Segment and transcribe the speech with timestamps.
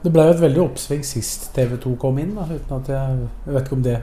[0.00, 2.32] Det ble jo et veldig oppsving sist TV2 kom inn.
[2.38, 3.98] Da, uten at jeg, jeg vet ikke om det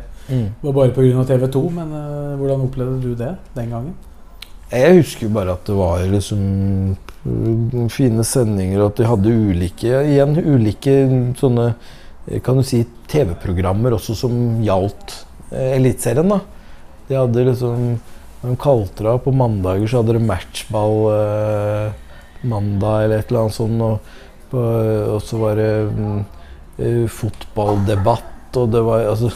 [0.62, 1.24] var bare pga.
[1.32, 3.96] TV2, men uh, hvordan opplevde du det den gangen?
[4.68, 6.42] Jeg husker bare at det var liksom
[7.24, 10.96] øh, fine sendinger, og at de hadde ulike igjen ulike
[11.40, 14.34] sånne eh, kan du si TV-programmer også som
[14.66, 15.16] gjaldt
[15.54, 16.36] eh, Eliteserien.
[17.08, 17.96] De hadde liksom
[18.42, 21.96] de kalte det på mandager, så hadde de matchball eh,
[22.44, 23.88] mandag eller et eller annet sånt.
[23.88, 24.12] Og,
[24.56, 25.72] og så var det
[26.80, 29.32] eh, fotballdebatt, og det var altså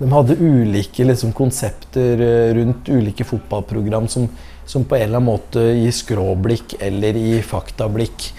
[0.00, 4.28] De hadde ulike liksom, konsepter eh, rundt ulike fotballprogram som,
[4.66, 8.30] som på en eller annen måte i skråblikk eller i faktablikk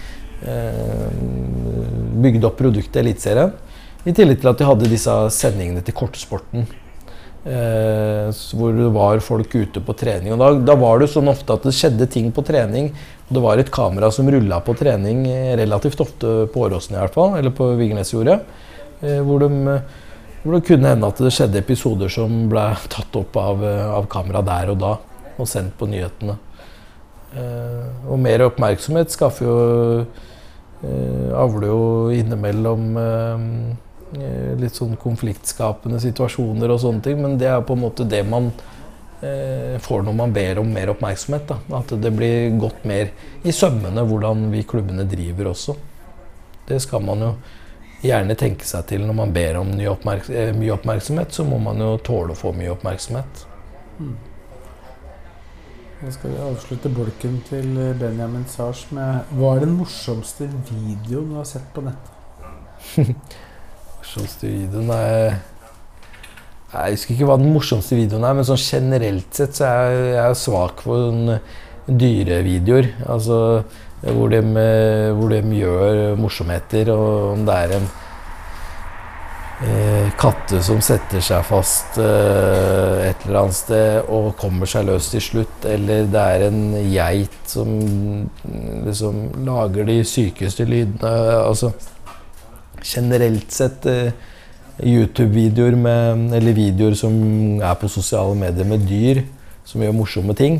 [0.43, 1.05] eh,
[2.25, 3.53] bygde opp produktet Eliteserien.
[4.05, 6.67] I tillegg til at de hadde disse sendingene til kortsporten.
[7.45, 10.33] Eh, hvor det var folk ute på trening.
[10.33, 12.89] Og da, da var det sånn ofte at det skjedde ting på trening.
[13.25, 16.99] Og det var et kamera som rulla på trening eh, relativt ofte på Åråsen i
[17.01, 18.37] hvert fall, eller på Vigernesjordet.
[19.01, 19.47] Eh, hvor,
[20.43, 24.05] hvor det kunne hende at det skjedde episoder som ble tatt opp av, eh, av
[24.11, 24.93] kamera der og da,
[25.35, 26.37] og sendt på nyhetene.
[28.07, 29.55] Og mer oppmerksomhet skaffer jo
[31.35, 31.79] Avler jo
[32.15, 32.85] innimellom
[34.61, 38.53] litt sånn konfliktskapende situasjoner og sånne ting, men det er på en måte det man
[39.81, 41.47] får når man ber om mer oppmerksomhet.
[41.49, 41.59] Da.
[41.79, 43.11] At det blir gått mer
[43.43, 45.75] i sømmene hvordan vi klubbene driver også.
[46.65, 47.31] Det skal man jo
[48.05, 51.95] gjerne tenke seg til når man ber om eh, mye oppmerksomhet, så må man jo
[52.05, 53.45] tåle å få mye oppmerksomhet.
[56.03, 61.37] Jeg skal vi avslutte bolken til Benjamin Sars med Hva er den morsomste videoen du
[61.39, 62.11] har sett på nettet?
[63.95, 65.37] Morsomste videoen er
[66.75, 70.07] Jeg husker ikke hva den morsomste videoen er, men sånn generelt sett så er jeg,
[70.11, 71.35] jeg er svak for sånn
[71.85, 72.89] dyrevideoer.
[73.07, 73.39] Altså
[74.05, 74.41] hvor de,
[75.17, 77.87] hvor de gjør morsomheter, og om det er en
[79.65, 85.09] eh, katte som setter seg fast eh, et eller annet sted og kommer seg løs
[85.13, 86.61] til slutt, eller det er en
[86.91, 87.73] geit som
[88.85, 91.15] liksom lager de sykeste lydene.
[91.41, 91.73] Altså
[92.85, 94.13] generelt sett eh,
[94.83, 97.15] YouTube-videoer med Eller videoer som
[97.63, 99.23] er på sosiale medier med dyr
[99.65, 100.59] som gjør morsomme ting.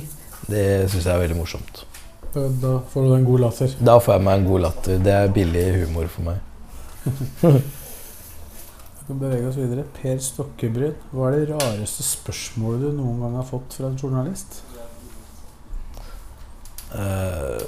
[0.49, 1.85] Det syns jeg er veldig morsomt.
[2.33, 3.75] Da, da får du en god latter.
[3.79, 5.01] Da får jeg meg en god latter.
[5.03, 6.37] Det er billig humor for meg.
[9.05, 9.85] Vi kan bevege oss videre.
[9.99, 14.63] Per Stokkebryd, hva er det rareste spørsmålet du noen gang har fått fra en journalist?
[16.95, 17.61] Uh,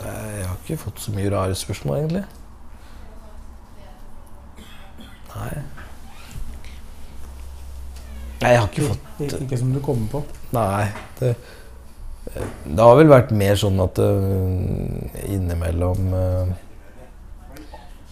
[0.00, 2.24] jeg har ikke fått så mye rare spørsmål, egentlig.
[5.36, 5.62] Nei.
[8.40, 10.22] Nei, jeg har ikke fått Ikke, ikke som du kommer på.
[10.56, 10.86] Nei.
[11.18, 11.34] Det,
[12.64, 16.52] det har vel vært mer sånn at uh, innimellom uh,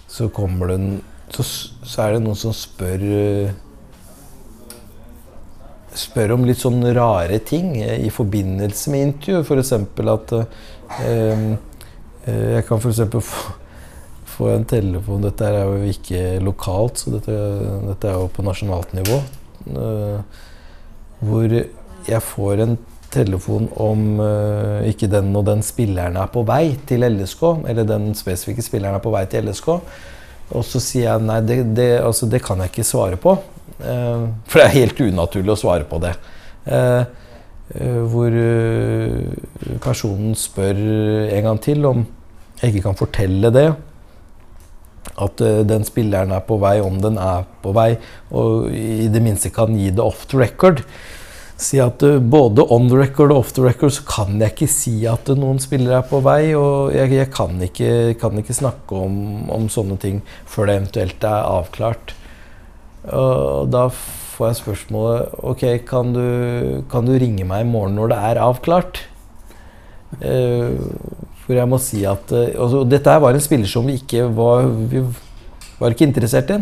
[0.08, 0.90] så kommer det en
[1.28, 3.56] så, så er det noen som spør uh,
[5.98, 9.40] Spør om litt sånn rare ting eh, i forbindelse med intervju.
[9.42, 9.72] F.eks.
[10.12, 10.34] at
[12.28, 13.00] Jeg kan f.eks.
[13.10, 13.54] få
[14.38, 17.34] få en telefon Dette er jo ikke lokalt, så dette,
[17.88, 19.22] dette er jo på nasjonalt nivå.
[19.76, 20.20] øh,
[21.18, 21.50] hvor
[22.08, 22.76] jeg får en
[23.10, 28.14] telefon om øh, ikke den og den spilleren er på vei til LSK, eller den
[28.14, 29.68] spesifikke spilleren er på vei til LSK.
[30.48, 33.36] Og så sier jeg nei, det, det, altså, det kan jeg ikke svare på.
[33.78, 36.14] Eh, for det er helt unaturlig å svare på det.
[36.68, 37.02] Eh,
[37.74, 38.38] eh, hvor
[39.84, 40.80] personen spør
[41.34, 42.06] en gang til om
[42.62, 43.68] jeg ikke kan fortelle det.
[45.16, 47.94] At øh, den spilleren er på vei, om den er på vei,
[48.30, 50.84] og i det minste kan gi det off the record.
[51.58, 54.70] Si at øh, både on the record og off the record så kan jeg ikke
[54.70, 58.54] si at øh, noen spillere er på vei, og jeg, jeg kan, ikke, kan ikke
[58.54, 62.14] snakke om, om sånne ting før det eventuelt er avklart.
[63.08, 63.88] Og da
[64.38, 66.24] får jeg spørsmålet Ok, kan du,
[66.90, 69.00] kan du ringe meg i morgen når det er avklart?
[70.20, 70.78] Eh,
[71.48, 74.26] hvor jeg må si at eh, altså, Dette her var en spiller som vi ikke
[74.36, 75.00] var Vi
[75.78, 76.58] var ikke interessert i.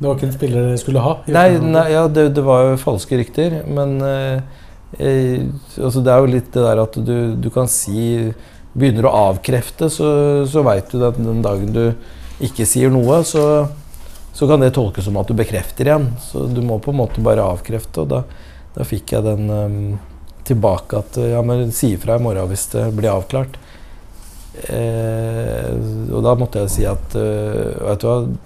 [0.00, 1.14] Det var ikke en spiller dere skulle ha?
[1.32, 3.58] Nei, nei ja, det, det var jo falske rykter.
[3.68, 4.62] Men eh,
[5.00, 5.42] eh,
[5.80, 8.30] altså det er jo litt det der at du, du kan si
[8.70, 10.08] begynner å avkrefte, så,
[10.46, 11.82] så veit du at den dagen du
[12.44, 13.42] ikke sier noe, så,
[14.36, 16.06] så kan det tolkes som at du bekrefter igjen.
[16.22, 18.04] Så du må på en måte bare avkrefte.
[18.04, 18.22] Og da,
[18.76, 19.80] da fikk jeg den um,
[20.48, 23.58] tilbake at ja, men si ifra i morgen hvis det blir avklart.
[24.50, 25.74] Eh,
[26.10, 28.36] og da måtte jeg si at uh, du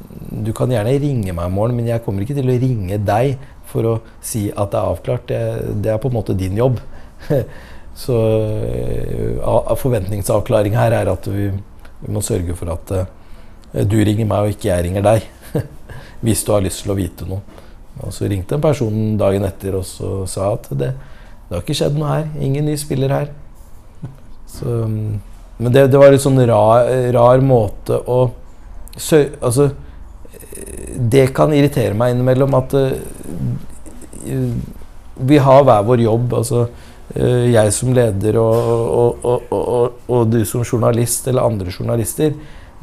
[0.44, 3.38] du kan gjerne ringe meg i morgen, men jeg kommer ikke til å ringe deg
[3.70, 5.28] for å si at det er avklart.
[5.30, 5.40] Det,
[5.84, 6.80] det er på en måte din jobb.
[8.04, 8.18] Så
[9.40, 11.48] uh, forventningsavklaring her er at vi,
[12.02, 13.04] vi må sørge for at uh,
[13.86, 15.28] du ringer meg, og ikke jeg ringer deg.
[16.24, 17.40] Hvis du har lyst til å vite noe.
[18.02, 19.86] Og så ringte en person dagen etter og
[20.28, 20.90] sa at det,
[21.46, 22.26] det har ikke skjedd noe her.
[22.42, 23.30] Ingen ny spiller her.
[24.50, 24.82] Så,
[25.58, 28.24] men det, det var en sånn rar, rar måte å
[28.96, 29.70] sø, Altså
[31.14, 32.90] Det kan irritere meg innimellom at uh,
[35.14, 36.34] vi har hver vår jobb.
[36.40, 42.34] Altså uh, jeg som leder og, og, og, og, du som journalist eller andre journalister.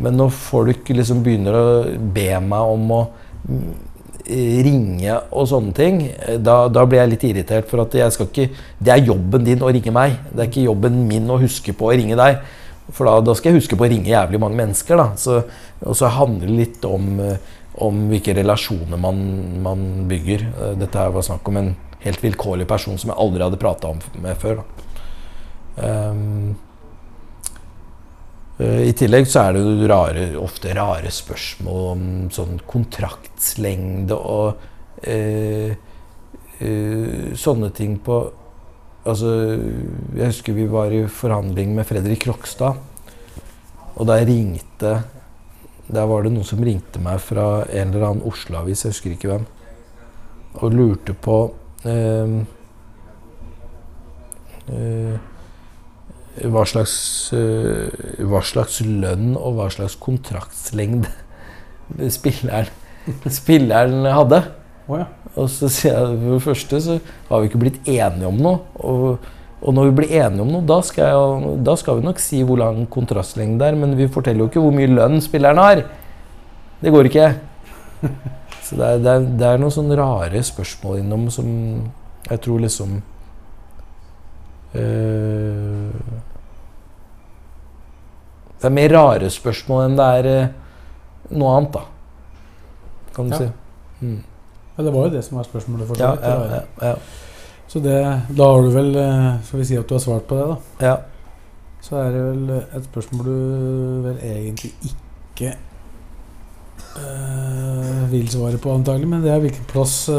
[0.02, 1.66] Men når folk liksom begynner å
[2.16, 3.02] be meg om å
[4.32, 5.98] ringe og sånne ting,
[6.40, 7.68] da, da, blir jeg litt irritert.
[7.70, 8.48] For at jeg skal ikke,
[8.80, 10.18] det er jobben din å ringe meg.
[10.32, 12.40] Det er ikke jobben min å huske på å ringe deg.
[12.96, 15.00] For da, da skal jeg huske på å ringe jævlig mange mennesker.
[15.00, 15.08] da.
[15.20, 15.42] Så,
[15.84, 17.22] og så handler det litt om,
[17.88, 19.22] om hvilke relasjoner man,
[19.64, 20.48] man, bygger.
[20.80, 21.72] Dette her var snakk om en
[22.02, 24.64] helt vilkårlig person som jeg aldri hadde prata med før.
[25.78, 26.54] Um,
[28.62, 32.04] Eh, I tillegg så er det rare, ofte rare spørsmål om
[32.34, 34.68] sånn kontraktslengde og
[35.02, 35.72] uh,
[36.62, 38.20] uh, sånne ting på
[39.02, 39.32] Altså,
[40.14, 42.78] jeg husker vi var i forhandling med Fredrik Krokstad.
[43.96, 45.02] Og da ringte
[45.92, 49.28] Der var det noen som ringte meg fra en eller annen Oslo-avis, jeg husker ikke
[49.28, 49.48] hvem,
[50.64, 51.36] og lurte på
[51.84, 52.36] eh,
[54.72, 55.18] eh,
[56.48, 56.94] hva slags,
[57.36, 57.92] eh,
[58.24, 61.12] hva slags lønn og hva slags kontraktslengde
[62.18, 62.72] spilleren,
[63.28, 64.46] spilleren hadde.
[64.92, 65.08] Oh, ja.
[65.40, 66.98] Og så sier jeg for det første så
[67.30, 68.58] har vi ikke blitt enige om noe.
[68.84, 69.30] Og,
[69.62, 72.42] og når vi blir enige om noe, da skal, jeg, da skal, vi nok si
[72.44, 73.80] hvor lang kontrastlengde det er.
[73.80, 75.86] Men vi forteller jo ikke hvor mye lønn spilleren har.
[76.82, 77.30] Det går ikke.
[78.66, 81.48] Så det er, det er, det er noen sånne rare spørsmål innom som
[82.28, 83.00] jeg tror liksom
[84.80, 86.20] øh,
[88.62, 90.52] det er mer rare spørsmål enn det er øh,
[91.42, 91.82] noe annet, da.
[93.16, 93.40] Kan du ja.
[93.42, 94.06] si.
[94.06, 94.20] Mm.
[94.78, 95.88] Ja, det var jo det som var spørsmålet.
[95.88, 96.96] for ja, ja, ja,
[97.68, 97.98] Så det,
[98.38, 100.88] da har du vel eh, Skal vi si at du har svart på det, da?
[100.88, 100.96] Ja.
[101.82, 105.56] Så er det vel et spørsmål du vel egentlig ikke
[107.02, 109.08] øh, vil svare på, antagelig.
[109.08, 110.10] Men det er hvilken plass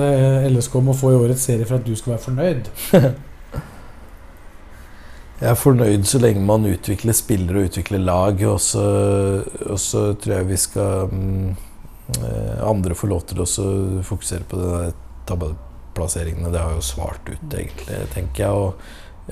[0.50, 2.72] LSK må få i årets serie for at du skal være fornøyd.
[5.42, 8.42] Jeg er fornøyd så lenge man utvikler spillere og utvikler lag.
[8.46, 8.82] Og så,
[9.66, 11.56] og så tror jeg vi skal um,
[12.62, 13.46] Andre får lov til å
[14.06, 14.90] fokusere på de
[15.28, 16.52] tabellplasseringene.
[16.52, 18.66] Det har jo svart ut, egentlig, tenker jeg.
[18.66, 18.84] Og,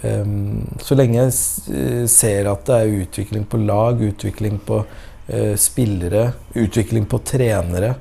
[0.04, 6.30] um, så lenge jeg ser at det er utvikling på lag, utvikling på uh, spillere,
[6.54, 7.94] utvikling på trenere,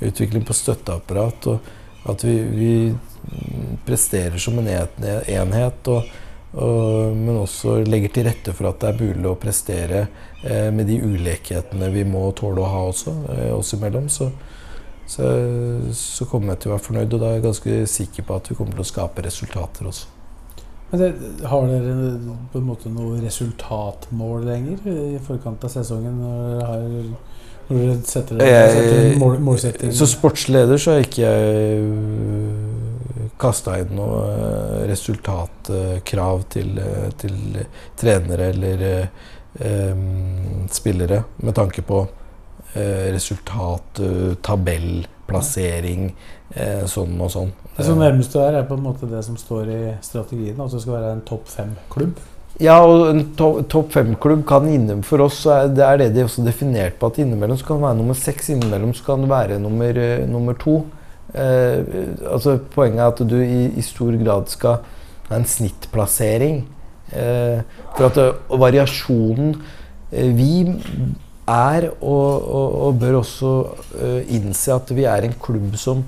[0.00, 5.88] utvikling på støtteapparat, og at vi, vi presterer som en enhet.
[5.90, 6.14] og,
[6.56, 10.06] men også legger til rette for at det er mulig å prestere
[10.42, 14.08] eh, med de ulikhetene vi må tåle å ha også, eh, oss imellom.
[14.08, 14.30] Så,
[15.06, 15.28] så,
[15.92, 18.50] så, kommer jeg til å være fornøyd, og da er jeg ganske sikker på at
[18.50, 20.12] vi kommer til å skape resultater også.
[20.90, 21.10] Men det,
[21.50, 21.94] Har dere
[22.52, 26.20] på en måte noe resultatmål lenger i forkant av sesongen?
[26.22, 26.84] Når dere har
[27.68, 29.94] når dere setter, setter mål, målsetting?
[29.96, 31.80] Som sportsleder så har ikke jeg
[33.40, 37.58] kasta inn noe eh, resultatkrav til, eh, til
[37.98, 38.86] trenere eller
[39.56, 42.06] um, spillere med tanke på
[42.76, 44.00] resultat,
[44.44, 46.10] tabell, plassering,
[46.92, 47.52] sånn og sånn.
[47.78, 50.74] Det som nærmest du er, er på en måte det som står i strategien, at
[50.74, 52.20] det skal være en topp fem-klubb?
[52.56, 54.68] Ja, og en topp to fem-klubb kan
[55.04, 55.42] for oss
[55.76, 58.48] det er det de også definert på at innimellom så kan det være nummer seks,
[58.54, 60.78] innimellom så kan det være nummer, nummer to.
[61.36, 61.84] Uh,
[62.32, 64.78] altså Poenget er at du i, i, stor grad skal
[65.28, 66.62] ha en snittplassering.
[67.12, 67.60] Uh,
[67.96, 69.52] for at variasjonen
[70.10, 70.64] Vi
[71.46, 73.50] er og, og, og, bør også
[74.32, 76.04] innse at vi er en klubb som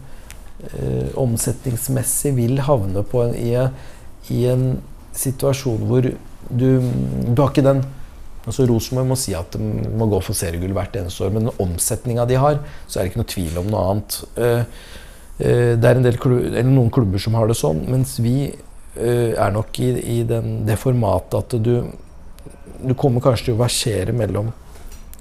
[1.18, 3.52] omsetningsmessig vil havne på en, i,
[4.34, 4.78] i, en
[5.14, 6.08] situasjon hvor
[6.50, 6.68] du,
[7.28, 7.84] du har ikke den
[8.48, 12.24] altså Rosenborg må si at de må gå for seriegull hvert eneste år, men omsetninga
[12.30, 14.16] de har, så er det ikke noe tvil om noe annet.
[14.38, 14.62] Uh,
[15.38, 19.78] Eh, det er klubber, noen klubber som har det sånn, mens vi eh, er nok
[19.78, 21.74] i, i den, det formatet at du
[22.78, 24.52] du kommer kanskje til å versere mellom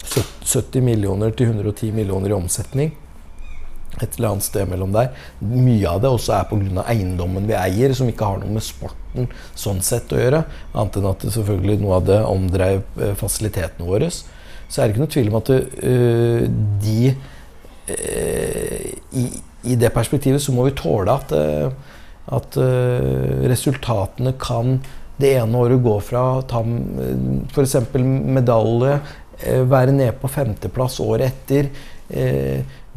[0.05, 2.91] 70 millioner til 110 millioner i omsetning.
[3.97, 5.09] Et eller annet sted mellom der.
[5.41, 6.83] Mye av det også er pga.
[6.85, 10.43] eiendommen vi eier, som ikke har noe med sporten sånn sett å gjøre.
[10.73, 14.11] Annet enn at det selvfølgelig noe av det omdreiv eh, fasilitetene våre.
[14.67, 16.41] Så er det ikke noe tvil om at uh,
[16.83, 17.11] de
[17.87, 19.25] uh, i,
[19.63, 21.71] i, det perspektivet så må vi tåle at, uh,
[22.35, 22.57] at
[23.47, 24.77] resultatene kan
[25.17, 27.77] det ene året gå fra å ta f.eks.
[27.97, 28.99] medalje,
[29.69, 31.69] være nede på femteplass året etter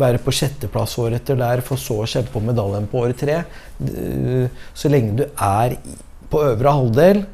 [0.01, 3.43] være på sjetteplass året etter der, for så å kjempe om medaljen på året tre.
[4.75, 5.77] Så lenge du er
[6.31, 7.25] på øvre halvdel,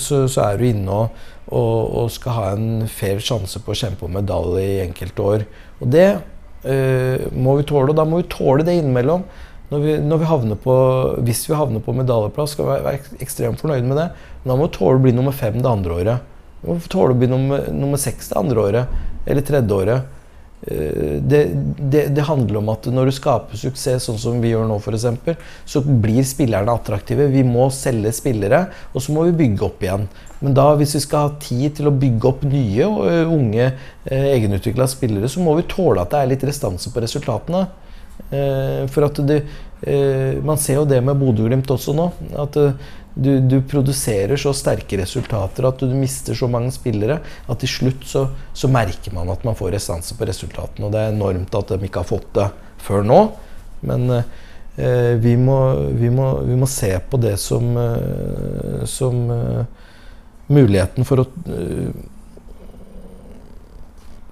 [0.00, 3.78] så, så er du inne og, og, og, skal ha en fair sjanse på å
[3.78, 5.44] kjempe om medalje i enkelte år.
[5.80, 9.26] Og det øh, må vi tåle, og da må vi tåle det innimellom.
[9.68, 10.74] Når vi, når vi på,
[11.26, 14.08] hvis vi havner på medaljeplass, skal vi være ekstremt fornøyd med det.
[14.42, 16.34] Men da må vi tåle å bli nummer fem det andre året.
[16.62, 19.00] Vi må tåle å bli nummer, nummer seks det andre året.
[19.26, 20.12] Eller tredje året.
[20.66, 24.66] Eh, det, det, det, handler om at når du skaper suksess, sånn som vi gjør
[24.66, 25.06] nå f.eks.,
[25.68, 27.28] så blir spillerne attraktive.
[27.30, 30.08] Vi må selge spillere, og så må vi bygge opp igjen.
[30.42, 33.66] Men da, hvis vi skal ha tid til å bygge opp nye og eh, unge
[33.70, 37.66] eh, egenutvikla spillere, så må vi tåle at det er litt restanse på resultatene.
[38.26, 39.34] For at det,
[40.42, 42.06] Man ser jo det med Bodø-Glimt også nå.
[42.40, 42.56] At
[43.16, 48.02] du, du, produserer så sterke resultater at du mister så mange spillere at til slutt
[48.04, 50.84] så, så merker man at man får restanse på resultatene.
[50.84, 52.50] Og det er enormt at de ikke har fått det
[52.84, 53.20] før nå.
[53.88, 55.56] Men eh, vi, må,
[55.96, 59.88] vi, må, vi, må, se på det som, eh, som eh,
[60.52, 62.04] muligheten for å eh,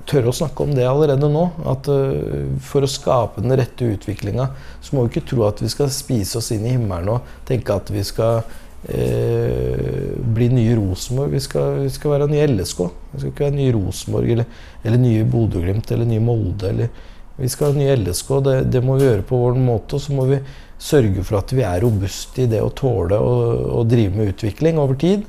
[0.08, 1.44] tørre å snakke om det allerede nå.
[1.70, 4.50] At uh, For å skape den rette utviklinga,
[4.84, 7.76] så må vi ikke tro at vi skal spise oss inn i himmelen og tenke
[7.76, 8.44] at vi skal
[8.88, 11.32] eh, bli nye Rosenborg.
[11.32, 11.40] Vi,
[11.84, 12.84] vi, skal være nye LSK.
[13.12, 16.70] Vi skal ikke være nye Rosenborg eller, eller nye Bodø-Glimt eller nye Molde.
[16.70, 16.92] Eller,
[17.38, 18.36] vi skal være nye LSK.
[18.46, 19.98] Det, det, må vi gjøre på vår måte.
[19.98, 20.42] Og så må vi
[20.84, 24.98] sørge for at vi er robuste i det å tåle å drive med utvikling over
[25.00, 25.24] tid.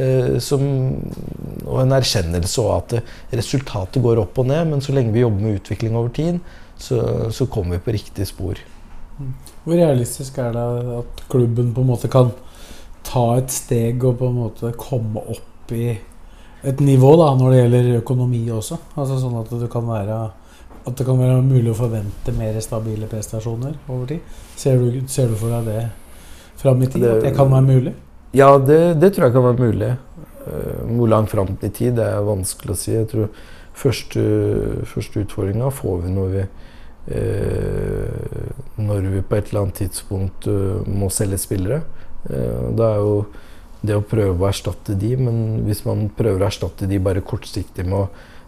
[0.00, 0.62] Eh, som,
[1.66, 5.44] og en erkjennelse av at resultatet går opp og ned, men så lenge vi jobber
[5.44, 6.38] med utvikling over tid,
[6.80, 7.02] så,
[7.34, 8.60] så kommer vi på riktig spor.
[9.62, 10.64] Hvor realistisk er det
[11.02, 12.32] at klubben på en måte kan
[13.06, 15.90] ta et steg og på en måte komme opp i
[16.62, 18.78] et nivå da, når det gjelder økonomi også.
[18.94, 20.20] Altså Sånn at det kan være
[20.82, 24.38] at det kan være mulig å forvente mer stabile prestasjoner over tid.
[24.58, 25.82] Ser du, ser du for deg det
[26.58, 27.04] fram i tid?
[27.04, 27.92] Det, at det kan være mulig?
[28.34, 29.92] Ja, det, det tror jeg kan være mulig.
[30.42, 32.94] Uh, hvor langt fram i tid det er vanskelig å si.
[32.96, 33.34] Jeg tror
[33.72, 34.20] Første,
[34.84, 36.42] første utfordringa får vi når vi
[37.16, 41.80] eh, når vi på et eller annet tidspunkt uh, må selge spillere.
[42.30, 43.16] Eh, da er jo
[43.82, 47.86] det å prøve å erstatte de, men hvis man prøver å erstatte de bare kortsiktig
[47.88, 48.04] med å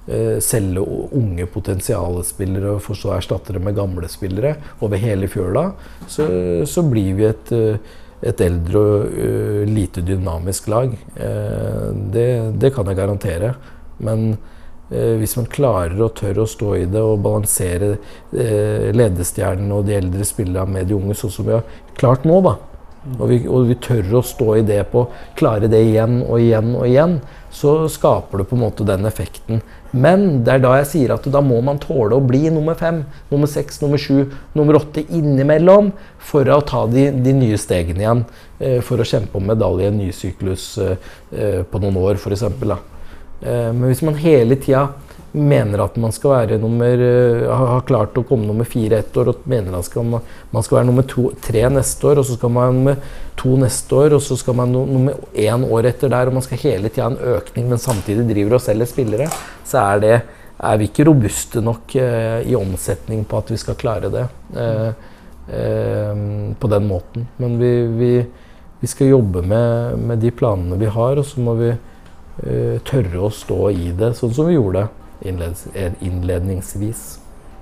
[0.07, 0.85] eh, selge
[1.19, 4.55] unge potensialspillere og for så erstatte dem med gamle spillere
[4.85, 5.67] over hele fjøla,
[6.07, 6.29] så,
[6.71, 7.95] så blir vi et, eh,
[8.31, 10.95] et eldre og lite dynamisk lag.
[11.15, 13.51] Det, det, kan jeg garantere.
[14.01, 14.39] Men
[14.89, 17.91] hvis man klarer og tør å stå i det og balansere
[18.33, 21.69] ledestjernene og de eldre spillerne med de unge, sånn som vi har
[22.01, 22.55] klart nå, da,
[23.19, 25.05] og vi, og vi, tør å stå i det på
[25.39, 27.19] klare det igjen og igjen og igjen,
[27.55, 29.61] så skaper det på en måte den effekten.
[29.95, 33.03] Men det er da jeg sier at da må man tåle å bli nummer fem,
[33.31, 34.25] nummer seks, nummer sju,
[34.57, 38.25] nummer åtte innimellom for å ta de, de nye stegene igjen.
[38.59, 40.97] Eh, for å kjempe om medalje i en ny syklus eh,
[41.31, 42.43] eh på noen år, f.eks.
[42.49, 44.89] Eh, men hvis man hele tida
[45.35, 49.33] mener at man skal være nummer uh, har klart å komme nummer fire ett år,
[49.33, 50.23] og mener at skal man,
[50.53, 53.57] man, skal være nummer to, tre neste år, og så skal man være nummer to
[53.59, 56.63] neste år, og så skal man være nummer én år etter der, og man skal
[56.63, 59.29] hele tida ha en økning, men samtidig driver og selger spillere,
[59.67, 60.15] så er, det,
[60.71, 64.25] er vi ikke robuste nok eh, i omsetning på at vi skal klare det
[64.55, 64.91] uh,
[66.57, 67.27] på den måten.
[67.43, 68.13] Men vi, vi,
[68.81, 71.75] vi skal jobbe med, med, de planene vi har, og så må vi
[72.89, 77.05] tørre å stå i det, sånn som vi gjorde det innledningsvis.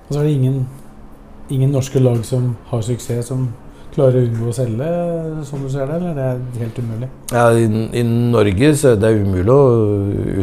[0.07, 0.63] Og så er det ingen,
[1.49, 3.47] ingen, norske lag som har suksess, som
[3.93, 4.87] klarer å unngå å selge,
[5.45, 7.09] som du ser det, eller det er helt umulig?
[7.31, 7.67] Ja, i,
[7.99, 9.67] i Norge så er det umulig å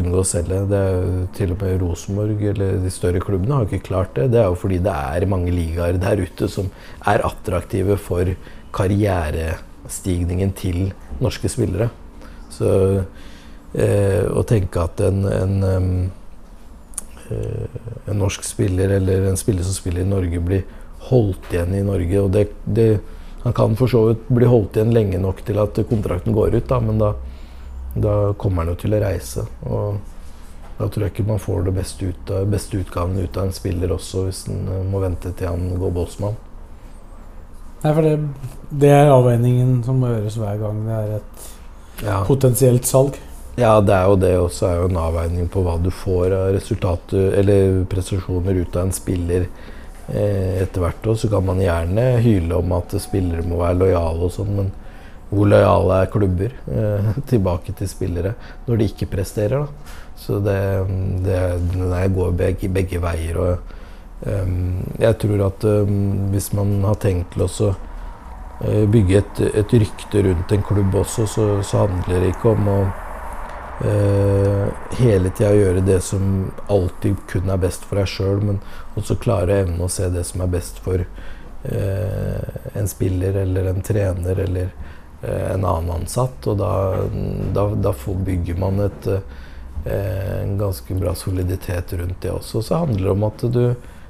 [0.01, 0.61] unngå å selge.
[0.71, 4.29] Det er Til og med Rosenborg eller de større klubbene har ikke klart det.
[4.35, 6.71] Det er jo fordi det er mange ligaer der ute som
[7.11, 8.31] er attraktive for
[8.77, 11.91] karrierestigningen til norske spillere.
[12.55, 12.71] Så
[13.75, 15.61] eh, å tenke at en, en
[17.31, 20.63] en norsk spiller eller en spiller som spiller i Norge, blir
[21.11, 22.21] holdt igjen i Norge.
[22.21, 23.01] Og det, det,
[23.45, 26.69] han kan for så vidt bli holdt igjen lenge nok til at kontrakten går ut,
[26.69, 27.15] da, men da,
[27.91, 29.43] Da kommer han jo til å reise.
[29.67, 29.97] Og
[30.79, 33.53] da tror jeg ikke man får det beste, ut av, beste utgaven ut av en
[33.53, 36.37] spiller også, hvis en eh, må vente til han går bossmann.
[37.83, 38.13] Nei, for det,
[38.85, 41.49] det er avveiningen som må gjøres hver gang det er et
[42.05, 42.21] Ja.
[42.25, 43.19] potensielt salg.
[43.61, 46.47] Ja, det er jo det også er jo en avveining på hva du får av
[46.55, 51.09] resultater eller prestasjoner ut av en spiller eh, etter hvert.
[51.13, 54.71] Og så kan man gjerne hyle om at spillere må være lojale og sånn, men
[55.29, 58.33] hvor lojale er klubber eh, tilbake til spillere
[58.65, 59.67] når de ikke presterer?
[59.67, 59.99] da?
[60.21, 60.57] Så det,
[61.27, 61.43] det,
[61.93, 63.39] det går begge, begge veier.
[63.45, 69.45] og um, Jeg tror at um, hvis man har tenkt til å uh, bygge et,
[69.53, 72.81] et, rykte rundt en klubb også, så, så handler det ikke om å
[73.81, 78.59] hele tida gjøre det som alltid kun er best for deg sjøl, men
[79.01, 83.81] også klare evne å se det som er best for uh, en spiller eller en
[83.85, 84.75] trener eller
[85.23, 86.47] en annen ansatt.
[86.49, 86.73] Og da,
[87.55, 87.93] da, da
[88.27, 92.63] bygger man et eh, en ganske bra soliditet rundt det også.
[92.63, 93.63] Så handler det om at du,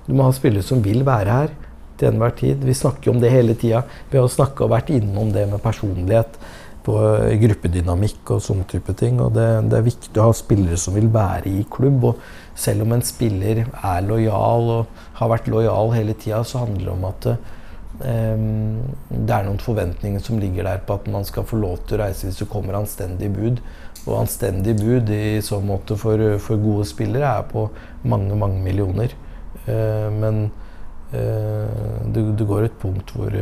[0.07, 1.53] du må ha spillere som vil være her
[2.01, 2.65] til enhver tid.
[2.65, 3.83] Vi snakker om det hele tida.
[4.11, 6.39] Vi har snakket og vært innom det med personlighet
[6.87, 9.21] på eh, gruppedynamikk og sånne type ting.
[9.23, 12.11] Og det, det, er viktig å ha spillere som vil være i klubb.
[12.11, 16.87] Og selv om en spiller er lojal og har vært lojal hele tida, så handler
[16.87, 21.47] det om at um, det er noen forventninger som ligger der på at man skal
[21.49, 23.63] få lov til å reise hvis det kommer anstendig bud.
[24.07, 27.69] Og anstendig bud i så måte for, for gode spillere er på
[28.09, 29.13] mange, mange millioner.
[29.67, 30.47] Eh, men
[31.13, 33.37] eh, det, det, går et punkt hvor,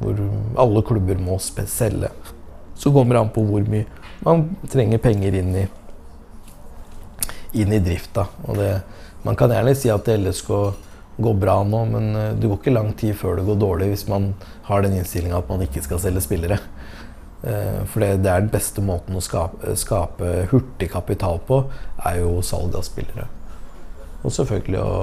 [0.00, 0.22] hvor,
[0.64, 2.12] alle klubber må selge.
[2.80, 3.86] Så kommer det an på hvor mye
[4.24, 5.64] man trenger penger inn i,
[7.60, 8.26] inn i drifta.
[8.48, 8.70] Og det,
[9.24, 10.50] man kan gjerne si at LSK
[11.20, 14.06] går bra nå, men eh, det går ikke lang tid før det går dårlig hvis
[14.08, 14.32] man
[14.68, 16.60] har den innstillinga at man ikke skal selge spillere.
[17.42, 21.62] Eh, for det, det, er den beste måten å skape, skape, hurtig kapital på,
[22.04, 23.28] er jo salg av spillere.
[24.20, 24.96] Og selvfølgelig å,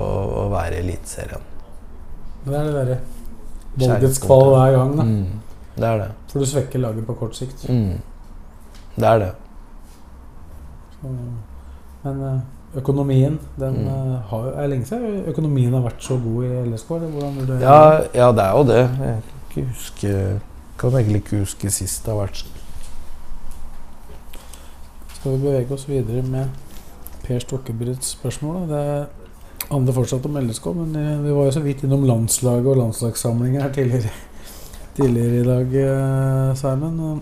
[0.43, 1.53] å være i Eliteserien.
[2.45, 2.99] Det er det derre
[3.77, 5.05] valgets kval hver gang, da.
[5.05, 5.46] Mm,
[5.77, 6.11] det er det.
[6.31, 7.67] For du svekker laget på kort sikt.
[7.69, 7.97] Mm,
[8.95, 9.31] det er det.
[10.97, 11.13] Så,
[12.03, 12.39] men eh,
[12.81, 13.87] økonomien den mm.
[13.93, 16.91] Eh, har, er lenge siden økonomien har vært så god i LSK?
[16.99, 17.79] Eller ja,
[18.13, 18.83] ja, det er jo det.
[18.83, 20.13] Jeg kan ikke huske
[20.77, 22.53] kan egentlig ikke huske sist det har vært sånn.
[25.17, 26.51] Skal vi bevege oss videre med
[27.23, 28.67] Per Stokkebryts spørsmål?
[28.69, 28.83] Det
[29.71, 33.65] handler fortsatt om LSK, men eh, vi var jo så vidt innom landslaget og landslagssamlinger
[33.65, 34.13] her tidligere,
[34.97, 37.21] tidligere i dag, eh, Simon.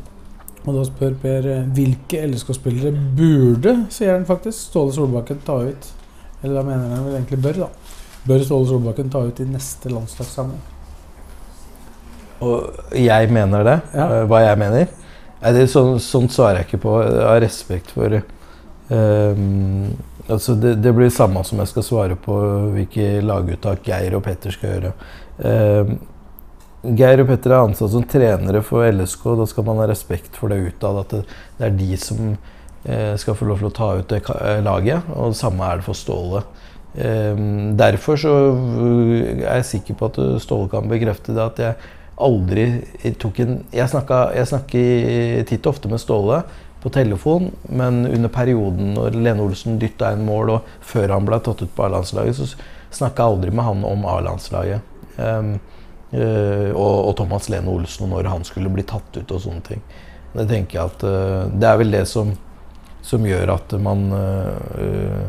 [0.65, 5.89] Og da spør Per eh, hvilke LSK-spillere burde, sier han faktisk, Ståle Solbakken ta ut?
[6.41, 7.99] Eller da mener han vel egentlig bør, da.
[8.25, 10.63] Bør Ståle Solbakken ta ut i neste landslagssamling?
[12.45, 13.75] Og jeg mener det.
[13.93, 14.07] Ja.
[14.09, 14.89] Uh, hva jeg mener.
[15.41, 16.97] Nei, det, sånn, sånt svarer jeg ikke på.
[17.03, 18.17] Har respekt for
[18.89, 19.93] um,
[20.25, 22.35] altså det, det, blir samme som jeg skal svare på
[22.73, 24.93] hvilke laguttak Geir og Petter skal gjøre.
[25.37, 25.95] Um,
[26.97, 29.25] Geir og Petter er ansatt som trenere for LSK.
[29.39, 31.01] Da skal man ha respekt for det utad.
[31.01, 31.23] At det,
[31.67, 32.35] er de som
[32.83, 35.09] eh, skal få lov til å ta ut det eh, laget.
[35.15, 36.45] Og det samme er det for Ståle.
[36.95, 38.33] Um, derfor så
[39.43, 41.49] er jeg sikker på at Ståle kan bekrefte det.
[41.49, 42.67] At jeg aldri
[43.19, 46.43] tok en Jeg, snakka, jeg snakker titt og ofte med Ståle
[46.85, 51.39] på telefon, men under perioden når Lene Olsen dytta inn mål, og før han ble
[51.41, 52.45] tatt ut på A-landslaget, så
[52.93, 54.91] snakka jeg aldri med han om A-landslaget.
[56.15, 59.81] Uh, og, Thomas Lene Olsen, når han skulle bli tatt ut og sånne ting.
[60.35, 62.31] Det tenker jeg at uh, Det er vel det som,
[63.03, 65.25] som gjør at man uh,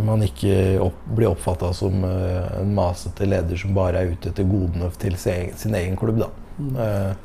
[0.00, 4.88] man ikke opp, blir oppfatta som en masete leder som bare er ute etter godene
[4.96, 6.22] til sin, sin egen klubb.
[6.22, 6.30] Da.
[6.56, 6.78] Mm.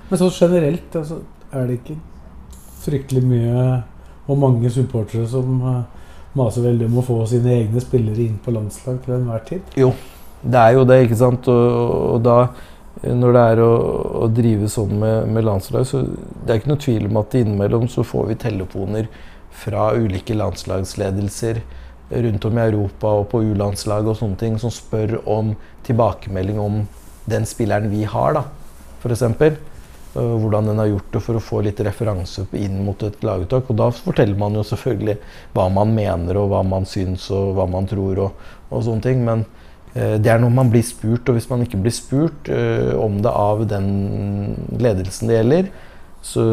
[0.10, 1.22] Men sånn generelt, altså,
[1.56, 1.96] er det ikke
[2.84, 3.64] fryktelig mye
[4.28, 5.56] og mange supportere som
[6.36, 9.72] maser veldig om å få sine egne spillere inn på landslag til enhver tid?
[9.80, 9.94] Jo,
[10.42, 11.48] det er jo det, ikke sant.
[11.52, 11.80] Og,
[12.16, 12.38] og da,
[13.04, 13.72] når det er å,
[14.24, 17.90] å drive sånn med, med, landslag, så det er ikke noe tvil om at innimellom
[17.92, 19.10] så får vi telefoner
[19.60, 21.62] fra ulike landslagsledelser
[22.10, 25.54] rundt om i Europa og på U-landslag og sånne ting som spør om
[25.86, 26.80] tilbakemelding om
[27.30, 28.46] den spilleren vi har, da,
[29.04, 29.28] f.eks.
[30.10, 33.68] Hvordan den har gjort det for å få litt referanse inn mot et laguttak.
[33.70, 35.20] Og da forteller man jo selvfølgelig
[35.54, 39.22] hva man mener og hva man syns og hva man tror og, og sånne ting.
[39.28, 39.46] Men
[39.94, 43.34] det er noe man blir spurt, og hvis man ikke blir spurt eh, om det
[43.34, 43.90] av den
[44.78, 45.72] ledelsen det gjelder,
[46.22, 46.44] så,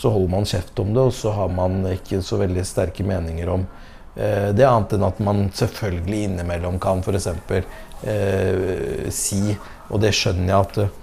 [0.00, 3.52] så holder man kjeft om det, og så har man ikke så veldig sterke meninger
[3.52, 3.66] om
[4.14, 7.28] Eh, det er annet enn at man selvfølgelig innimellom kan f.eks.
[8.06, 9.56] Eh, si,
[9.90, 11.00] og det skjønner jeg, at eh,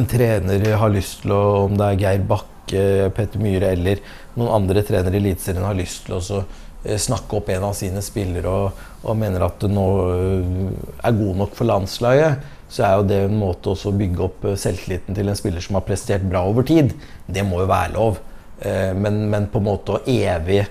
[0.00, 2.82] en trener har lyst til å Om det er Geir Bakke
[3.16, 4.02] Petter Myhre eller
[4.36, 7.74] noen andre trenere i Eliteserien har lyst til å så, eh, snakke opp en av
[7.76, 10.64] sine spillere og, og mener at det nå eh,
[11.04, 14.58] er god nok for landslaget, så er jo det en måte å bygge opp eh,
[14.60, 16.94] selvtilliten til en spiller som har prestert bra over tid.
[17.26, 18.20] Det må jo være lov.
[18.60, 20.62] Eh, men, men på en måte å evig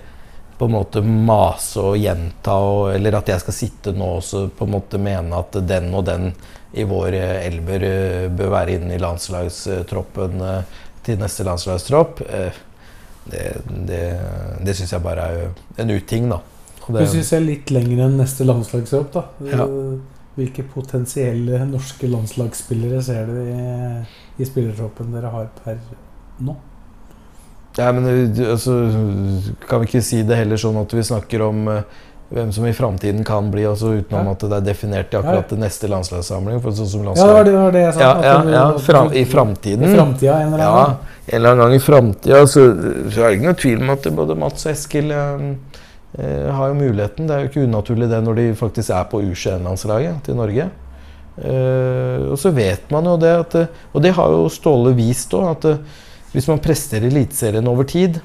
[0.60, 4.66] på en måte mase og gjenta, og, eller at jeg skal sitte nå og på
[4.66, 6.34] en måte mene at den og den
[6.76, 12.20] i vår eh, elver eh, bør være inne i landslagstroppen eh, til neste landslagstropp,
[13.32, 13.44] det,
[13.90, 14.04] det,
[14.66, 16.40] det syns jeg bare er en uting, da.
[16.90, 19.26] Det, du syns jeg er litt lenger enn neste landslagsjobb, da.
[19.50, 19.68] Ja.
[20.40, 23.62] Hvilke potensielle norske landslagsspillere ser du i,
[24.40, 25.80] i spillertroppen dere har per
[26.46, 26.56] nå?
[27.78, 28.08] Ja, men
[28.44, 28.76] altså,
[29.70, 31.84] Kan vi ikke si det heller sånn at vi snakker om uh,
[32.30, 34.34] hvem som i framtiden kan bli, altså utenom ja.
[34.36, 36.60] at det er definert i akkurat det neste landslagssamling.
[36.62, 37.32] For sånn som landslag.
[37.32, 38.02] Ja, det var det, jeg sa.
[38.04, 39.86] Ja, ja, ja fram, I framtiden.
[39.88, 41.00] I framtida, en eller annen gang.
[41.00, 42.42] Ja, en eller annen gang i framtida.
[42.46, 42.66] Så,
[43.10, 45.48] så, er det ikke noe tvil om at både Mats og Eskil eh,
[46.20, 47.26] eh, har jo muligheten.
[47.26, 50.68] Det er jo ikke unaturlig det når de faktisk er på U21-landslaget til Norge.
[51.40, 53.54] Eh, og så vet man jo det at
[53.96, 58.20] Og det har jo Ståle vist òg, at hvis man prester Eliteserien over tid,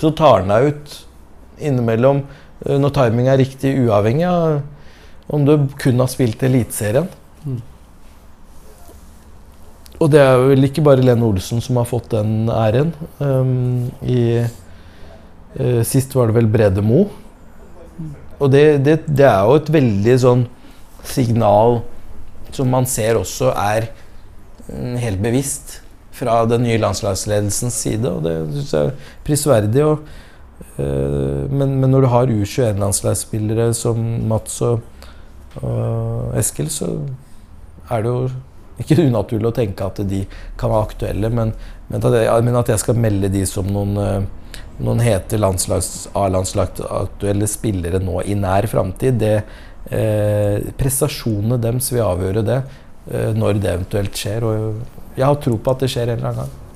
[0.00, 0.98] så tar den deg ut
[1.60, 4.60] innimellom eh, når timing er riktig, uavhengig av
[5.30, 7.06] om du kun har spilt Eliteserien.
[7.44, 7.60] Mm.
[10.00, 12.92] Og det er vel ikke bare Lene Olsen som har fått den æren.
[13.20, 14.40] Um, i,
[15.60, 17.04] uh, sist var det vel Brede Mo.
[18.40, 20.46] Og det, det, det, er jo et veldig sånn
[21.04, 21.82] signal
[22.56, 23.90] som man ser også er
[24.70, 25.76] mm, helt bevisst
[26.16, 29.84] fra den nye landslagsledelsens side, og det syns jeg er prisverdig.
[29.84, 30.00] Og,
[30.80, 34.80] men, men, når du har U21-landslagsspillere som Mats og,
[35.60, 36.86] og, Eskil, så
[37.90, 38.28] er det jo
[38.80, 40.20] ikke unaturlig å tenke at de
[40.60, 41.48] kan være aktuelle, men,
[41.88, 44.22] men, at, jeg, men at jeg skal melde de som noen, uh,
[44.80, 52.60] noen hete A-landslagsaktuelle spillere nå i nær framtid, det uh, Prestasjonene deres vil avgjøre det
[53.10, 54.44] når det eventuelt skjer.
[54.44, 54.76] og
[55.16, 56.69] jeg har tro på at det skjer en eller annen gang.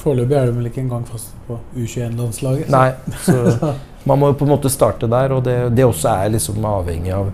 [0.00, 2.70] Foreløpig er du vel ikke engang fast på U21-landslaget?
[2.72, 2.88] Nei,
[3.20, 3.74] så
[4.08, 5.34] man må på en måte starte der.
[5.36, 7.28] Og det, det også er liksom avhengig av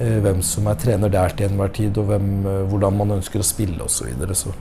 [0.00, 3.42] eh, hvem som er trener der til enhver tid, og hvem, eh, hvordan man ønsker
[3.42, 4.00] å spille osv.
[4.00, 4.56] Så, videre, så.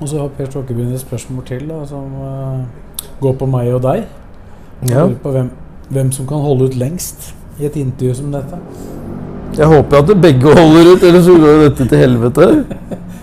[0.00, 3.84] Og så har Per Tråkebyen et spørsmål til da, som eh, går på meg og
[3.84, 4.08] deg.
[4.88, 5.06] Ja.
[5.20, 5.52] På hvem,
[5.92, 8.58] hvem som kan holde ut lengst i et intervju som dette.
[9.54, 12.48] Jeg håper at begge holder ut, ellers så går dette til helvete.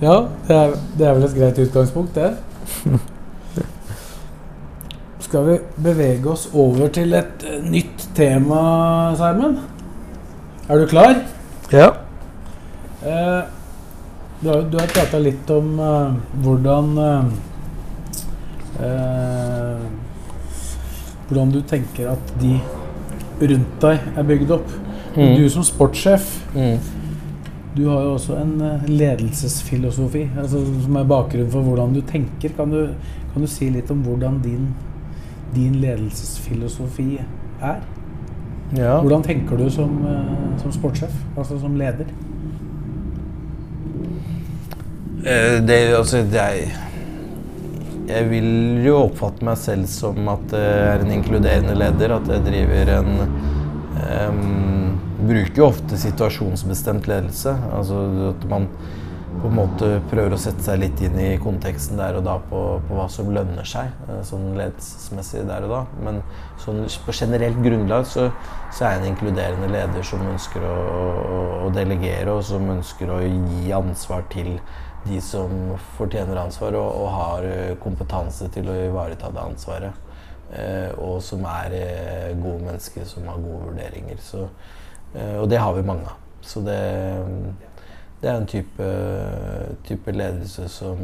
[0.00, 0.16] Ja,
[0.48, 2.34] det er, det er vel et greit utgangspunkt, det.
[5.26, 8.58] Skal vi bevege oss over til et uh, nytt tema,
[9.16, 9.56] Simon?
[10.68, 11.14] Er du klar?
[11.72, 11.88] Ja.
[13.06, 13.42] Eh,
[14.42, 16.88] du har, du har prata litt om eh, hvordan
[21.26, 22.58] Hvordan du tenker at de
[23.40, 24.74] rundt deg er bygd opp.
[25.16, 25.32] Mm.
[25.38, 26.76] Du som sportssjef mm.
[27.76, 32.54] Du har jo også en eh, ledelsesfilosofi altså, som er bakgrunnen for hvordan du tenker.
[32.56, 32.86] Kan du,
[33.32, 34.70] kan du si litt om hvordan din,
[35.54, 37.18] din ledelsesfilosofi
[37.60, 37.82] er?
[38.76, 38.96] Ja.
[39.00, 42.08] Hvordan tenker du som, eh, som sportssjef, altså som leder?
[45.26, 46.82] Eh, det, altså, er
[48.06, 52.14] jeg vil jo oppfatte meg selv som at jeg er en inkluderende leder.
[52.16, 53.08] At jeg driver en
[54.30, 57.56] um, bruker jo ofte situasjonsbestemt ledelse.
[57.72, 58.68] Altså at man
[59.36, 62.60] på en måte prøver å sette seg litt inn i konteksten der og da på,
[62.88, 65.82] på hva som lønner seg eh, sånn ledelsesmessig der og da.
[66.04, 66.22] Men
[66.62, 68.30] sånn, på generelt grunnlag så,
[68.70, 73.12] så, er jeg en inkluderende leder som ønsker å, å, å, delegere, og som ønsker
[73.12, 74.56] å gi ansvar til
[75.06, 75.52] de som
[75.98, 80.02] fortjener ansvar, og, og har eh, kompetanse til å ivareta det ansvaret.
[80.54, 84.18] Eh, og som er eh, gode mennesker som har gode vurderinger.
[84.22, 84.46] Så
[85.16, 86.22] og det har vi mange av.
[86.46, 86.78] Så det,
[88.20, 88.90] det er en type,
[89.86, 91.02] type ledelse som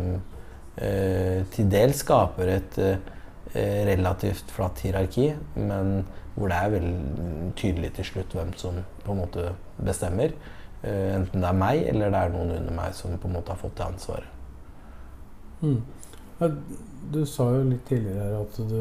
[0.77, 6.03] eh, til dels skaper et eh, relativt flatt hierarki, men
[6.35, 9.51] hvor det er veldig tydelig til slutt hvem som på en måte
[9.83, 10.37] bestemmer.
[10.83, 13.55] Eh, enten det er meg eller det er noen under meg som på en måte
[13.55, 14.39] har fått det ansvaret.
[15.63, 15.83] Mm.
[17.13, 18.79] Du sa jo litt tidligere at du,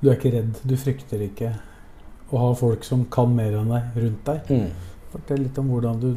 [0.00, 1.54] du er ikke redd, du frykter ikke
[2.32, 4.52] å ha folk som kan mer enn deg, rundt deg.
[4.52, 4.92] Mm.
[5.12, 6.10] Fortell litt om hvordan du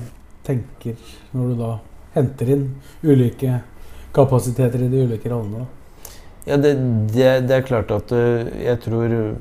[0.45, 0.95] tenker
[1.35, 1.71] når du da
[2.15, 2.67] henter inn
[3.03, 3.59] ulike
[4.15, 5.65] kapasiteter i de ulike rollene.
[6.45, 6.75] Ja, det,
[7.09, 9.31] det, det, er klart at uh, jeg tror uh,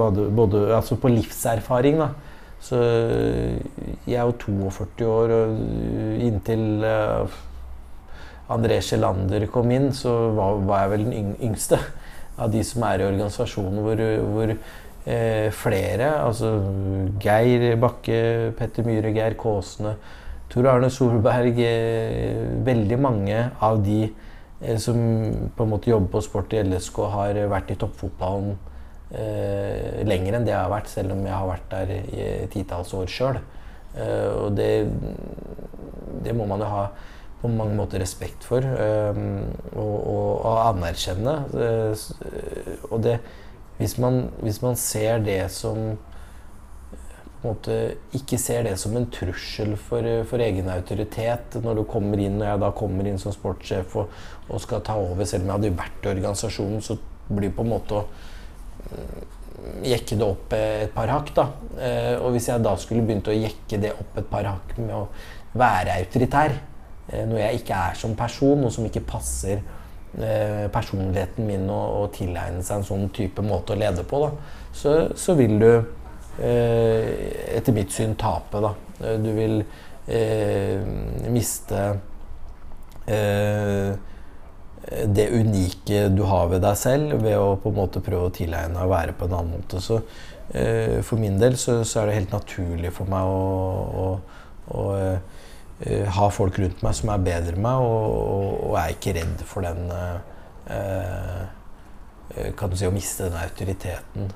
[0.00, 2.08] både, både, Altså på livserfaring, da,
[2.60, 5.60] Så jeg er jo 42 år, og
[6.26, 6.82] inntil
[8.50, 11.78] André Sjelander kom inn, så var, var, jeg vel den yngste
[12.38, 14.02] av de som er i organisasjonen, hvor,
[14.34, 14.54] hvor
[15.06, 16.54] eh, flere, altså
[17.22, 19.96] Geir Bakke, Petter Myhre, Geir Kåsne,
[20.48, 24.96] Tor Arne Solberg eh, Veldig mange av de eh, som
[25.54, 28.56] på en måte jobber på sport i LSK, har vært i toppfotballen
[29.12, 32.94] eh, lenger enn det jeg har vært, selv om jeg har vært der i titalls
[32.96, 33.38] år sjøl.
[33.98, 34.72] Eh, og det,
[36.24, 36.88] det må man jo ha
[37.38, 39.44] på mange måter respekt for um,
[39.78, 41.34] og, og, og, anerkjenne.
[42.90, 43.18] Og det
[43.78, 45.96] hvis man, hvis man, ser det som
[47.38, 47.74] måte
[48.18, 52.48] ikke ser det som en trussel for, for, egen autoritet når du kommer inn, og
[52.48, 54.16] jeg da kommer inn som sportssjef og,
[54.50, 57.62] og skal ta over, selv om jeg hadde vært i organisasjonen, så blir det på
[57.62, 58.02] en måte å
[58.88, 59.36] mm,
[59.86, 61.30] jekke det opp et par hakk.
[61.36, 61.46] da.
[61.78, 64.96] Eh, og hvis jeg da skulle begynt å jekke det opp et par hakk med
[64.98, 65.04] å
[65.58, 66.58] være autoritær,
[67.08, 69.62] Eh, noe jeg ikke er som person, noe som ikke passer
[70.74, 74.30] personligheten min å, å tilegne seg en sånn type måte å lede på, da,
[74.74, 78.62] så, så vil du eh, etter mitt syn tape.
[78.64, 78.74] Da.
[79.22, 79.60] Du vil
[80.10, 80.82] eh,
[81.30, 81.82] miste
[83.06, 83.92] eh,
[85.04, 88.76] det unike du har ved deg selv, ved å på en måte prøve å tilegne
[88.76, 89.82] deg å være på en annen måte.
[89.84, 90.00] Så
[90.54, 93.42] eh, for min del så, så, er det helt naturlig for meg å,
[94.04, 94.08] å,
[94.78, 94.86] å
[95.86, 99.44] ha folk rundt meg som er bedre enn meg, og, og, og, er ikke redd
[99.46, 101.44] for den uh,
[102.58, 104.26] Kan du si å miste den autoriteten.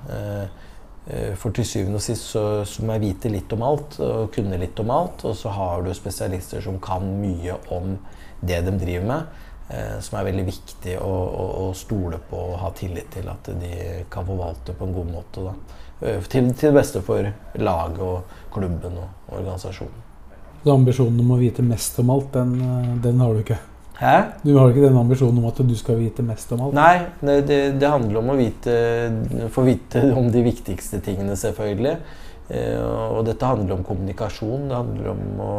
[1.37, 4.57] for til syvende og sist så, så, må jeg vite litt om alt og kunne
[4.59, 5.25] litt om alt.
[5.29, 7.99] Og så har du spesialister som kan mye om
[8.41, 9.43] det de driver med.
[10.01, 13.75] som er veldig viktig å, å, å, stole på og ha tillit til at de
[14.11, 15.53] kan forvalte på en god måte.
[16.33, 17.29] Til, til beste for
[17.61, 20.12] laget og klubben og organisasjonen.
[20.63, 23.59] Så ambisjonen om å vite mest om alt, den, eh, den, har du ikke?
[23.99, 24.17] Hæ?
[24.43, 26.77] Du har ikke den ambisjonen om at du skal vite mest om alt?
[26.77, 28.75] Nei, det, det, det handler om å vite,
[29.55, 31.97] få vite om de viktigste tingene, selvfølgelig.
[32.53, 34.69] Eh, og dette handler om kommunikasjon.
[34.71, 35.53] Det handler om å,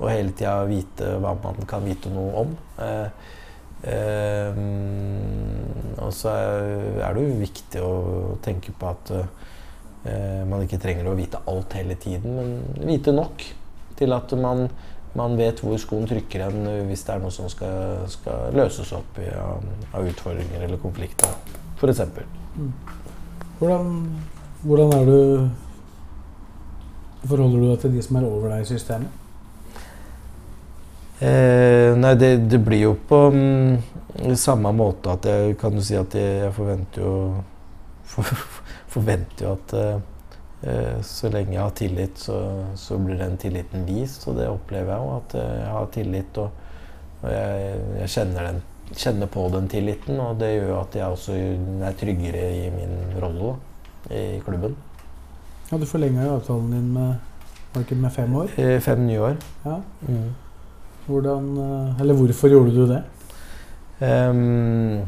[0.00, 2.56] å hele tida vite hva man kan vite noe om.
[2.80, 3.28] Eh,
[3.92, 4.62] eh,
[6.00, 7.94] og så er, det jo viktig å
[8.44, 9.14] tenke på at
[10.46, 13.42] man ikke trenger å vite alt hele tiden, men vite nok
[13.98, 14.66] til at man,
[15.16, 19.20] man vet hvor skoen trykker hen hvis det er noe som skal, skal løses opp
[19.22, 21.32] i, av, av, utfordringer eller konflikter,
[21.76, 22.02] f.eks.
[22.56, 22.72] Mm.
[23.58, 23.94] Hvordan,
[24.64, 25.48] hvordan er du
[27.26, 29.22] Forholder du deg til de som er over deg i systemet?
[31.18, 35.96] Eh, nei, det, det, blir jo på mm, samme måte at jeg kan jo si
[35.98, 37.14] at jeg, jeg forventer jo
[38.06, 38.30] for,
[38.94, 39.96] forventer jo at Eh,
[41.04, 42.36] så lenge jeg har tillit, så,
[42.80, 44.24] så, blir den tilliten vist.
[44.26, 46.40] Og det opplever jeg jo, at jeg har tillit.
[46.42, 46.64] Og,
[47.20, 51.36] og jeg, jeg kjenner, den, kjenner, på den tilliten, og det gjør at jeg også
[51.90, 53.54] er tryggere i min rolle
[54.10, 54.76] i klubben.
[55.70, 57.14] Ja, Du forlenga jo avtalen din med,
[57.90, 58.50] med fem år?
[58.56, 59.38] Eh, fem nye år.
[59.64, 59.80] Ja.
[60.08, 60.34] Mm.
[61.06, 63.02] Hvordan, eh, eller hvorfor gjorde du det?
[64.00, 65.00] Um,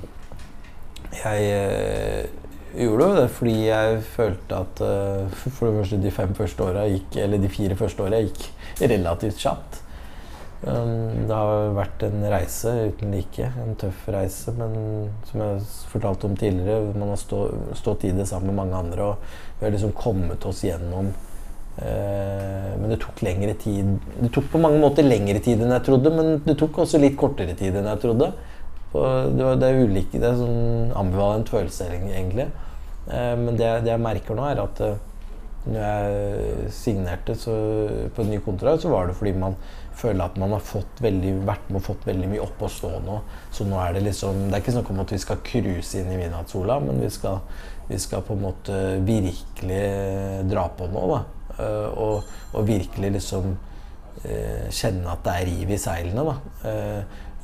[1.12, 2.28] jeg
[2.76, 6.86] gjorde jo det fordi jeg følte at uh, for det første de fem første åra
[6.90, 9.78] gikk Eller de fire første åra gikk relativt kjapt.
[10.58, 13.46] Um, det har vært en reise uten like.
[13.62, 14.74] En tøff reise, men
[15.30, 17.44] som jeg fortalte om tidligere, man har stå,
[17.78, 22.70] stått i det sammen med mange andre, og vi har liksom kommet oss gjennom uh,
[22.74, 23.96] Men det tok lengre tid.
[24.18, 27.18] Det tok på mange måter lengre tid enn jeg trodde, men det tok også litt
[27.18, 28.32] kortere tid enn jeg trodde.
[28.92, 32.48] Det, er ulike, det er sånn ambivalent følelse, egentlig.
[33.08, 34.96] Eh, men det, det, jeg merker nå, er at eh,
[35.68, 37.34] når jeg signerte
[38.14, 39.56] på en ny kontrakt, så var det fordi man
[39.98, 42.92] føler at man har fått veldig, vært med og fått veldig mye opp og stå
[43.04, 43.18] nå.
[43.52, 46.12] Så nå er det liksom Det er ikke snakk om at vi skal cruise inn
[46.14, 47.42] i midnattssola, men vi skal,
[47.90, 49.82] vi skal, på en måte virkelig
[50.48, 51.22] dra på nå, da.
[51.58, 53.56] Eh, og, og virkelig liksom
[54.74, 56.72] kjenne at det er riv i seilene, da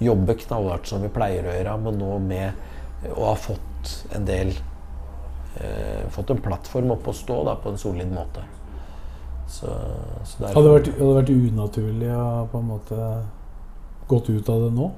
[0.05, 4.55] jobbe knallhardt som vi pleier å gjøre, men nå med å ha fått en del
[5.61, 8.45] eh, Fått en plattform opp å stå da, på en solid måte.
[9.51, 9.69] Så,
[10.25, 13.01] så hadde, det vært, hadde det vært unaturlig å på en måte
[14.09, 14.89] gått ut av det nå?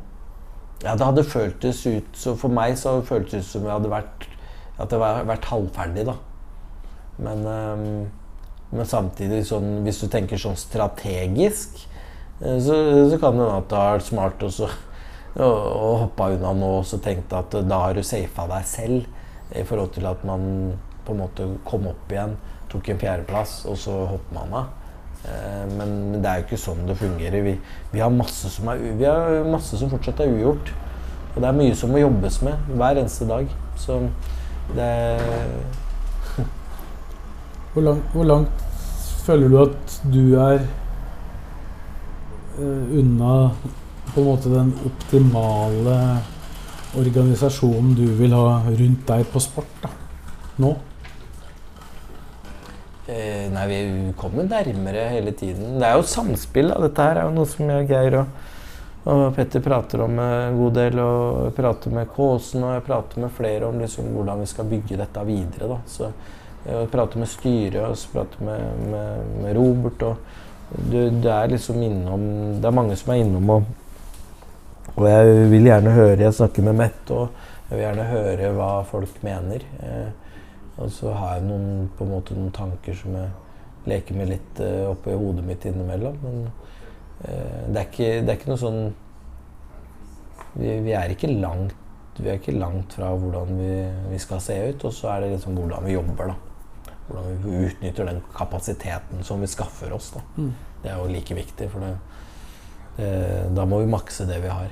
[0.84, 3.90] Ja, det hadde føltes ut så For meg så føltes det ut som jeg hadde
[3.90, 4.26] vært
[4.76, 6.14] at jeg hadde vært halvferdig, da.
[7.24, 11.78] Men, um, men samtidig, sånn, hvis du tenker sånn strategisk,
[12.42, 12.76] eh, så,
[13.08, 14.68] så kan det hende at det har vært smart også
[15.44, 19.64] og hoppa unna nå og så tenkte at da har du safa deg selv i
[19.66, 20.46] forhold til at man
[21.06, 22.34] på en måte kom opp igjen
[22.72, 24.72] tok en fjerdeplass, og så hopper man av.
[25.26, 27.44] Eh, men det er jo ikke sånn det fungerer.
[27.46, 27.54] Vi,
[27.92, 30.72] vi, har masse som er, vi har masse som fortsatt er ugjort.
[31.34, 33.48] Og det er mye som må jobbes med hver eneste dag.
[33.80, 34.00] Så
[34.76, 34.90] det
[37.72, 38.62] hvor, langt, hvor langt
[39.26, 40.62] føler du at du er
[42.56, 43.32] uh, unna
[44.16, 45.96] på en måte den optimale
[46.96, 49.90] organisasjonen du vil ha rundt deg på sport da,
[50.64, 50.70] nå?
[53.06, 53.80] Eh, nei, vi
[54.18, 55.76] kommer nærmere hele tiden.
[55.78, 56.72] Det er jo samspill.
[56.72, 56.80] Da.
[56.86, 58.40] Dette her er jo noe som jeg Geir og,
[59.12, 60.98] og Petter prater om en god del.
[61.04, 64.72] Og jeg prater med Kåsen og jeg prater med flere om liksom hvordan vi skal
[64.72, 65.70] bygge dette videre.
[65.70, 65.78] Da.
[65.86, 66.10] Så
[66.66, 70.02] jeg prater med styret og så prater med, med, med Robert.
[70.02, 72.22] Og det, det, er liksom innom
[72.58, 73.68] Det er mange som er innom og,
[74.96, 78.68] og jeg vil gjerne høre Jeg snakker med Mette og jeg vil gjerne høre hva
[78.86, 79.64] folk mener.
[79.82, 80.10] Eh,
[80.76, 84.60] og så har jeg noen, på en måte, noen tanker som jeg leker med litt
[84.62, 86.20] eh, oppi hodet mitt innimellom.
[86.22, 88.80] Men eh, det, er ikke, det, er ikke, noe sånn
[90.54, 91.74] vi, vi, er ikke langt,
[92.20, 93.72] vi er ikke langt fra hvordan vi,
[94.12, 94.86] vi, skal se ut.
[94.86, 96.30] Og så er det liksom hvordan vi jobber.
[96.30, 96.94] da.
[97.08, 100.12] Hvordan vi utnytter den kapasiteten som vi skaffer oss.
[100.14, 100.22] da.
[100.38, 100.54] Mm.
[100.84, 101.94] Det er jo like viktig, for det,
[102.94, 103.14] det,
[103.58, 104.70] da må vi makse det vi har.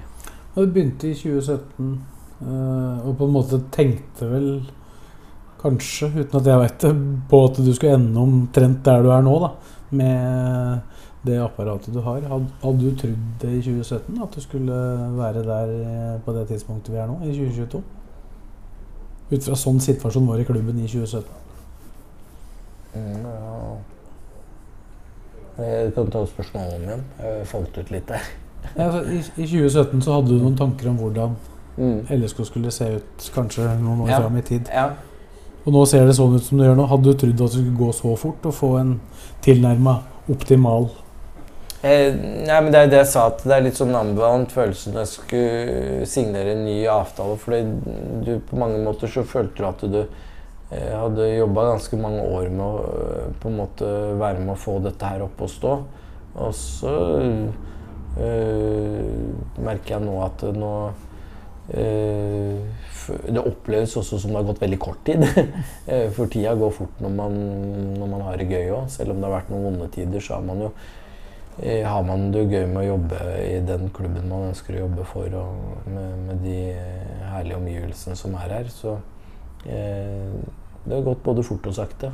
[0.55, 1.87] Og Du begynte i 2017
[2.47, 4.49] uh, og på en måte tenkte vel
[5.65, 6.93] kanskje, uten at jeg vet det,
[7.31, 9.51] på at du skulle ende omtrent der du er nå, da,
[9.97, 12.21] med det apparatet du har.
[12.29, 14.77] Hadde du trodd det i 2017, at du skulle
[15.17, 17.81] være der eh, på det tidspunktet vi er nå, i 2022?
[19.33, 21.25] Ut fra sånn situasjonen var i klubben i 2017?
[22.95, 23.75] Mm, ja.
[25.65, 27.05] Jeg kan ta spørsmålet om igjen.
[27.25, 28.44] Jeg falt ut litt der.
[28.75, 31.37] I, i, 2017 så hadde du noen tanker om hvordan
[31.77, 31.99] mm.
[32.17, 34.23] LSK skulle se ut kanskje noen år ja.
[34.25, 34.71] fram i tid.
[34.73, 34.89] Ja.
[35.65, 36.89] Og nå ser det sånn ut som det gjør nå.
[36.91, 38.99] Hadde du trodd at det skulle gå så fort å få en
[39.45, 39.99] tilnærma
[40.33, 40.91] optimal
[41.85, 44.93] eh, Nei, men Det er det jeg sa, at det er litt sånn ambivalent følelse
[44.93, 47.37] når jeg skulle signere en ny avtale.
[47.41, 47.63] Fordi
[48.27, 52.49] du på mange måter så følte du at du eh, hadde jobba ganske mange år
[52.53, 55.79] med å eh, på en måte være med å få dette her opp og stå.
[56.35, 56.95] Og så
[58.17, 60.73] merker jeg nå at nå
[61.75, 62.61] øh,
[63.09, 65.25] det oppleves også som det har gått veldig kort tid.
[65.85, 67.35] Eh, for tida går fort når man,
[67.99, 68.87] når man har det gøy òg.
[68.93, 70.71] Selv om det har vært noen vonde tider, så har man jo
[71.61, 75.05] eh, har man det gøy med å jobbe i den klubben man ønsker å jobbe
[75.11, 76.59] for, og med, med de
[77.35, 78.73] herlige omgivelsene som er her.
[78.73, 78.97] Så
[79.69, 80.33] eh,
[80.85, 82.13] det har gått både fort og sakte,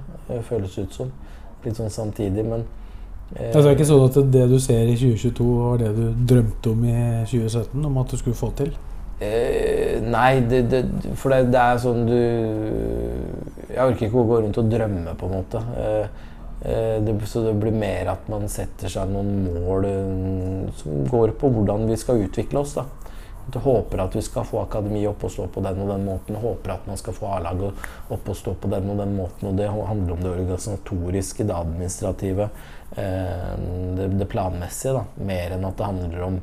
[0.49, 1.15] føles ut som.
[1.63, 2.67] Litt sånn samtidig, men
[3.37, 6.73] eh, Det er ikke sånn at det du ser i 2022, var det du drømte
[6.73, 7.85] om i 2017?
[7.91, 8.73] Om at du skulle få til?
[9.21, 10.85] Eh, nei, det, det,
[11.21, 12.15] for det, det, er sånn du
[13.69, 15.61] Jeg orker ikke å gå rundt og drømme, på en måte.
[15.77, 16.23] Eh,
[16.65, 21.35] eh, det, så det blir mer at man setter seg noen mål eh, som går
[21.41, 22.79] på hvordan vi skal utvikle oss.
[22.81, 22.87] da.
[23.51, 26.41] Håper at vi skal få akademi opp og stå på den og den måten.
[26.41, 29.51] Håper at man skal få A-laget opp og stå på den og den måten.
[29.51, 32.49] Og det handler om det organisatoriske, det administrative,
[32.97, 34.99] det, det planmessige.
[34.99, 36.41] da, Mer enn at det handler om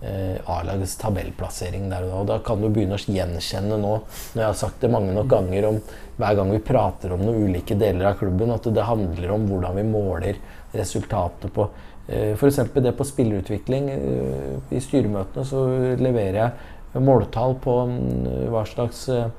[0.00, 2.20] eh, A-lagets tabellplassering der og da.
[2.20, 3.94] Og da kan du begynne å gjenkjenne nå,
[4.34, 5.82] når jeg har sagt det mange nok ganger om
[6.18, 9.78] hver gang vi prater om noen ulike deler av klubben, at det handler om hvordan
[9.78, 10.40] vi måler
[10.76, 11.68] resultatet på
[12.08, 12.62] eh, F.eks.
[12.74, 13.92] det på spillerutvikling.
[13.94, 15.64] Eh, I styremøtene så
[15.98, 19.30] leverer jeg måltall på mm, hva slags eh,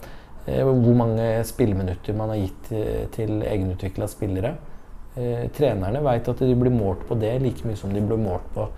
[0.47, 4.55] hvor mange spilleminutter man har gitt eh, til egenutvikla spillere.
[5.19, 8.45] Eh, trenerne vet at de blir målt på det like mye som de blir målt
[8.55, 8.69] på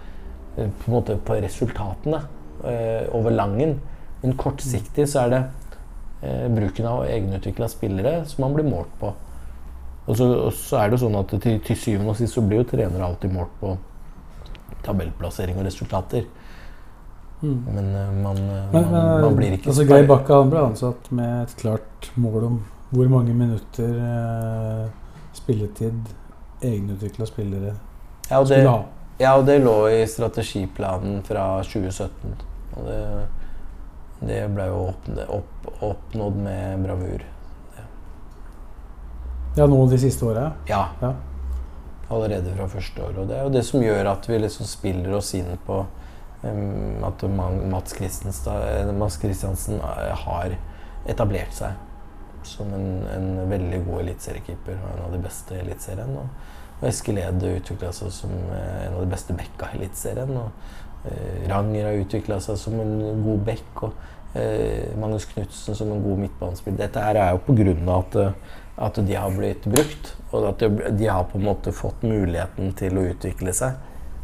[0.58, 2.22] Eh, på, en måte på resultatene
[2.64, 3.80] eh, over langen.
[4.22, 5.44] Men kortsiktig så er det
[6.54, 9.10] bruken av egenutvikla spillere som man blir målt på.
[10.06, 12.62] Og så, og så, er det sånn at til, til syvende og sist så blir
[12.62, 13.72] jo trenere alltid målt på
[14.86, 16.28] tabellplassering og resultater.
[17.42, 17.58] Mm.
[17.74, 17.90] Men
[18.22, 18.38] man,
[18.70, 23.10] man, man, blir ikke altså, Geir Bakke ble ansatt med et klart mål om hvor
[23.10, 24.86] mange minutter eh,
[25.34, 26.14] spilletid
[26.62, 27.76] egenutvikla spillere
[28.30, 28.84] ja, det, skulle ha.
[29.22, 32.36] Ja, og det lå i strategiplanen fra 2017.
[32.78, 33.00] Og det,
[34.24, 37.26] det ble jo opp, oppnådd med bravur.
[37.76, 37.86] Ja,
[39.60, 40.48] ja nå de siste åra?
[40.70, 40.86] Ja.
[41.04, 41.12] ja.
[42.12, 43.20] Allerede fra første år.
[43.22, 45.84] Og det er jo det som gjør at vi liksom spiller oss inn på
[46.48, 47.28] um, at
[47.72, 47.96] Mats
[49.22, 50.58] Kristiansen eh, har
[51.10, 51.78] etablert seg
[52.44, 56.18] som en, en veldig god eliteseriekeeper og en av de beste i Eliteserien.
[56.82, 60.32] Og Eskil Ede utvikla seg som eh, en av de beste bekka i Eliteserien.
[60.34, 63.84] Og eh, Ranger har utvikla seg som en god bekk.
[63.86, 66.80] Og eh, Magnus Knutsen som en god midtbanespiller.
[66.82, 68.50] Dette her er jo på grunn av at,
[68.90, 70.16] at de har blitt brukt.
[70.32, 73.78] Og at de har på en måte fått muligheten til å utvikle seg.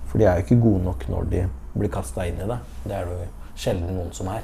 [0.08, 1.46] For de er jo ikke gode nok når de
[1.78, 2.58] blir kasta inn i det.
[2.88, 4.42] Det er det jo sjelden noen som er.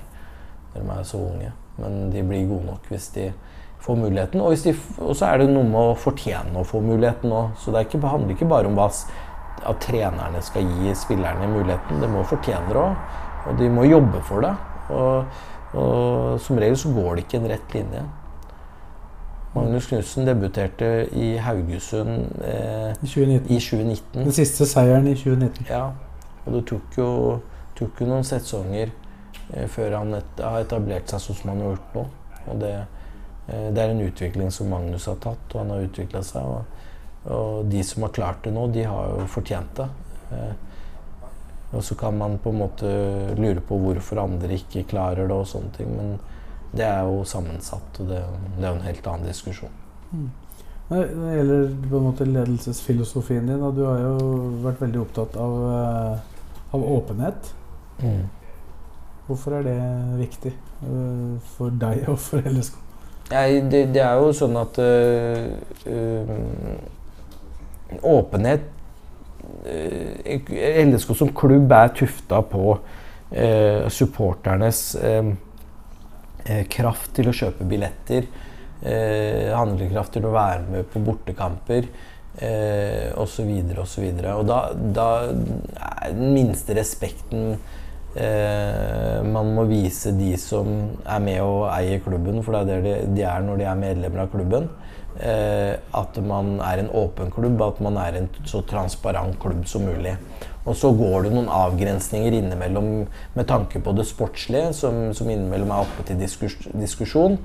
[0.75, 1.51] Når de er så unge.
[1.79, 3.31] Men de blir gode nok hvis de
[3.83, 4.41] får muligheten.
[4.41, 4.73] Og, de,
[5.03, 7.53] og så er det noe med å fortjene å få muligheten òg.
[7.59, 8.89] Så det ikke, handler ikke bare om hva,
[9.63, 12.01] at trenerne skal gi spillerne muligheten.
[12.03, 13.21] Det må fortjene det òg.
[13.43, 14.53] Og de må jobbe for det.
[14.93, 15.39] Og,
[15.79, 18.03] og som regel så går det ikke en rett linje.
[19.53, 23.51] Magnus Knutsen debuterte i Haugesund eh, I 2019.
[23.53, 24.23] i 2019.
[24.23, 25.67] Den siste seieren i 2019.
[25.69, 25.91] Ja,
[26.45, 27.09] og det tok jo,
[27.77, 31.75] tok jo noen sesonger eh, før han et, har etablert seg sånn som han har
[31.75, 32.05] gjort nå.
[32.49, 32.73] Og det,
[33.47, 36.47] det er en utvikling som Magnus har tatt, og han har utvikla seg.
[36.47, 36.83] Og,
[37.27, 39.87] og, de som har klart det nå, de har jo fortjent det.
[40.31, 40.53] Eh,
[41.73, 42.91] og så kan man på en måte
[43.39, 45.89] lure på hvorfor andre ikke klarer det og sånne ting.
[45.97, 46.13] Men
[46.73, 48.21] det er jo sammensatt, og det,
[48.59, 49.79] det er jo en helt annen diskusjon.
[50.13, 50.29] Mm.
[50.89, 54.29] Når det gjelder på en måte ledelsesfilosofien din, og du har jo
[54.63, 57.51] vært veldig opptatt av, uh, av åpenhet.
[58.03, 58.23] Mm.
[59.25, 59.77] Hvorfor er det
[60.19, 60.51] viktig
[61.55, 62.82] for deg og for LSK?
[63.33, 65.47] Ja, det, det, er jo sånn at uh,
[68.05, 68.69] åpenhet
[69.63, 72.75] LSK som klubb er tufta på
[73.93, 74.81] supporternes
[76.45, 78.27] eh, kraft til å kjøpe billetter,
[78.83, 81.87] eh, handlekraft til å være med på bortekamper
[82.39, 83.49] eh, osv.
[83.83, 84.09] osv.
[84.09, 87.55] Og, og da, da er den minste respekten
[88.15, 90.69] eh, man må vise de som
[91.03, 94.25] er med og eier klubben, for det er det de er når de er medlemmer
[94.25, 94.69] av klubben.
[95.13, 99.85] Eh, at man er en åpen klubb, at man er en så transparent klubb som
[99.85, 100.15] mulig.
[100.65, 102.89] Og så går det noen avgrensninger innimellom
[103.35, 107.37] med tanke på det sportslige, som, som innimellom er oppe til diskus, diskusjon.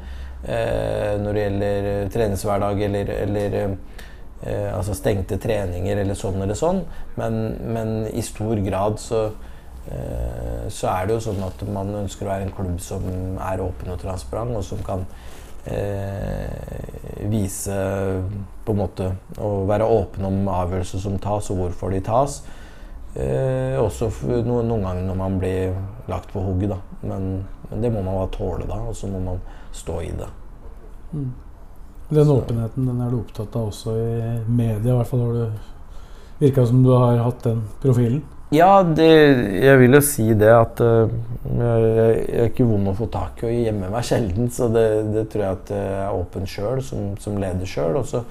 [0.46, 6.84] Eh, når det gjelder treningshverdag eller, eller eh, altså stengte treninger eller sånn eller sånn.
[7.18, 7.40] Men,
[7.74, 9.26] men i stor grad så,
[10.68, 13.04] så er det jo sånn at man ønsker å være en klubb som
[13.40, 15.04] er åpen og transparent, og som kan
[15.64, 17.76] eh, vise
[18.64, 19.10] på en måte
[19.40, 22.40] Å være åpen om avgjørelser som tas, og hvorfor de tas.
[23.14, 25.76] Eh, også noen, noen, ganger når man blir
[26.10, 26.78] lagt på hugget, da.
[27.08, 27.28] Men,
[27.70, 28.80] men, det må man bare tåle, da.
[28.90, 29.40] Og så må man
[29.74, 30.28] stå i det.
[31.12, 31.30] Mm.
[32.08, 32.38] Den så.
[32.40, 34.12] åpenheten den er du opptatt av også i
[34.46, 34.92] media.
[34.92, 35.66] I hvert fall har du
[36.38, 38.22] virka som du har hatt den profilen.
[38.54, 39.08] Ja, det,
[39.60, 41.10] jeg vil jo si det at uh,
[41.44, 41.88] jeg,
[42.32, 44.48] er ikke vond å få tak i og gjemme meg sjelden.
[44.52, 48.00] Så det, det, tror jeg at jeg er åpen sjøl, som, som, leder sjøl.
[48.00, 48.24] Og så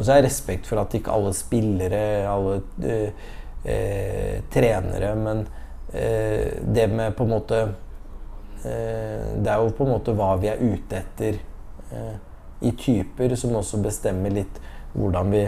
[0.00, 3.30] har jeg respekt for at ikke alle spillere, alle uh,
[3.62, 5.46] uh, trenere, men
[5.92, 7.60] eh, det med på en måte
[8.64, 11.40] eh, Det er jo på en måte hva vi er ute etter
[11.92, 12.14] eh,
[12.60, 14.60] i typer, som også bestemmer litt
[14.92, 15.44] hvordan vi,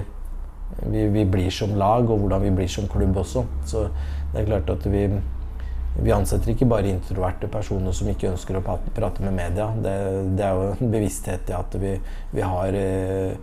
[0.86, 3.44] vi, vi, blir som lag, og hvordan vi blir som klubb også.
[3.68, 3.86] Så
[4.32, 5.06] det er klart at vi
[6.00, 9.68] vi ansetter ikke bare introverte personer som ikke ønsker å prate med media.
[9.76, 9.96] Det,
[10.38, 11.92] det er jo en bevissthet i at vi,
[12.32, 13.34] vi har eh,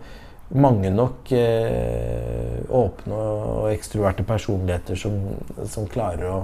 [0.58, 5.14] mange nok eh, åpne og ekstroverte personligheter som,
[5.62, 6.40] som klarer å,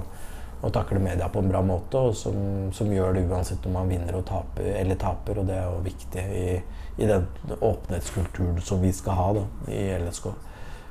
[0.61, 2.37] å, takle media på en bra måte, og som,
[2.75, 5.41] som, gjør det uansett om man vinner taper, eller taper.
[5.43, 6.49] Og det er jo viktig i,
[7.03, 7.27] i den
[7.59, 10.31] åpenhetskulturen som vi skal ha da, i LSK.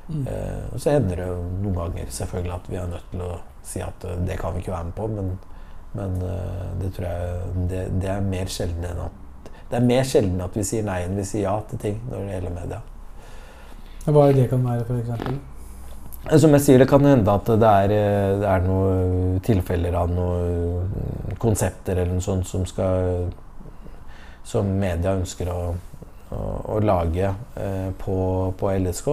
[0.07, 0.23] Mm.
[0.31, 1.27] Eh, så hender det
[1.61, 3.31] noen ganger selvfølgelig at vi er nødt til å
[3.67, 5.33] si at uh, det kan vi ikke være med på, men,
[5.97, 10.07] men uh, det tror jeg det, det, er mer sjelden enn at det er mer
[10.07, 12.79] sjelden at vi sier nei enn vi sier ja til ting når det gjelder media.
[14.07, 15.37] Hva er det kan være, f.eks.?
[16.41, 20.11] Som jeg sier, det kan hende at det er, eh, det er noen tilfeller av
[20.11, 23.27] noen konsepter eller noe sånt som skal
[24.47, 25.61] Som media ønsker å,
[26.31, 26.37] å,
[26.71, 28.15] å lage eh, på,
[28.55, 29.09] på, LSK.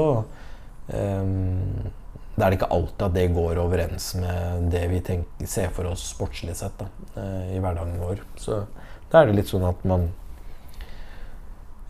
[0.89, 1.93] Um,
[2.35, 6.03] da er ikke alltid at det går overens med det vi tenker, ser for oss
[6.16, 6.89] sportslig sett da,
[7.20, 8.24] eh, i hverdagen vår.
[8.43, 8.64] Så
[9.12, 10.09] da er det litt sånn at man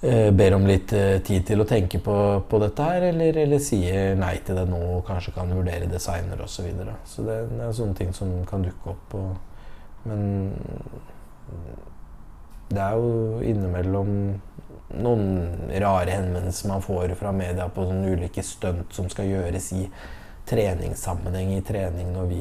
[0.04, 2.14] Eh, ber om litt eh, tid til å tenke på,
[2.44, 6.00] på dette her, eller, eller, sier nei til det nå og kanskje kan vurdere det
[6.02, 6.58] seinere osv.
[6.58, 6.96] Så, videre.
[7.08, 9.14] så det, det, er sånne ting som kan dukke opp.
[9.16, 9.30] Og,
[10.04, 10.52] men
[12.68, 14.12] det er jo innimellom
[15.02, 19.86] noen rare henvendelser man får fra media på sånne ulike stunt som skal gjøres i
[20.44, 22.40] treningssammenheng i trening når vi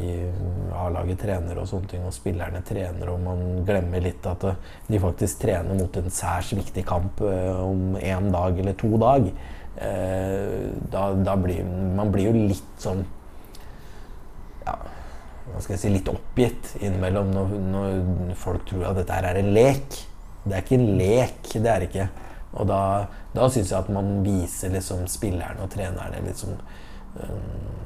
[0.73, 4.43] har laget trenere og sånne ting, og spillerne trener, og man glemmer litt at
[4.89, 9.29] de faktisk trener mot en særs viktig kamp uh, om én dag eller to dag.
[9.73, 13.01] Uh, da, da, blir man blir jo litt sånn
[14.67, 14.75] ja,
[15.47, 19.39] hva skal jeg si, litt oppgitt innimellom når, når folk tror at dette her er
[19.39, 19.97] en lek.
[20.43, 22.07] Det er ikke en lek, det er det ikke.
[22.53, 22.81] Og da,
[23.33, 27.79] da syns jeg at man viser liksom spillerne og trenerne liksom um,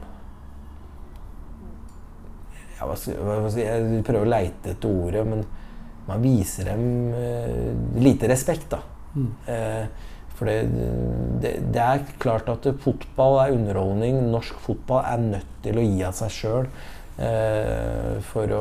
[2.78, 5.46] ja, hva skal, hva skal jeg, prøver å leite etter ordet, men
[6.08, 6.84] man viser dem
[7.16, 8.84] uh, lite respekt, da.
[9.16, 9.32] Mm.
[9.48, 10.68] Uh, for det,
[11.42, 14.20] det, det, er klart at fotball er underholdning.
[14.30, 18.54] Norsk fotball er nødt til å gi av seg sjøl uh, for,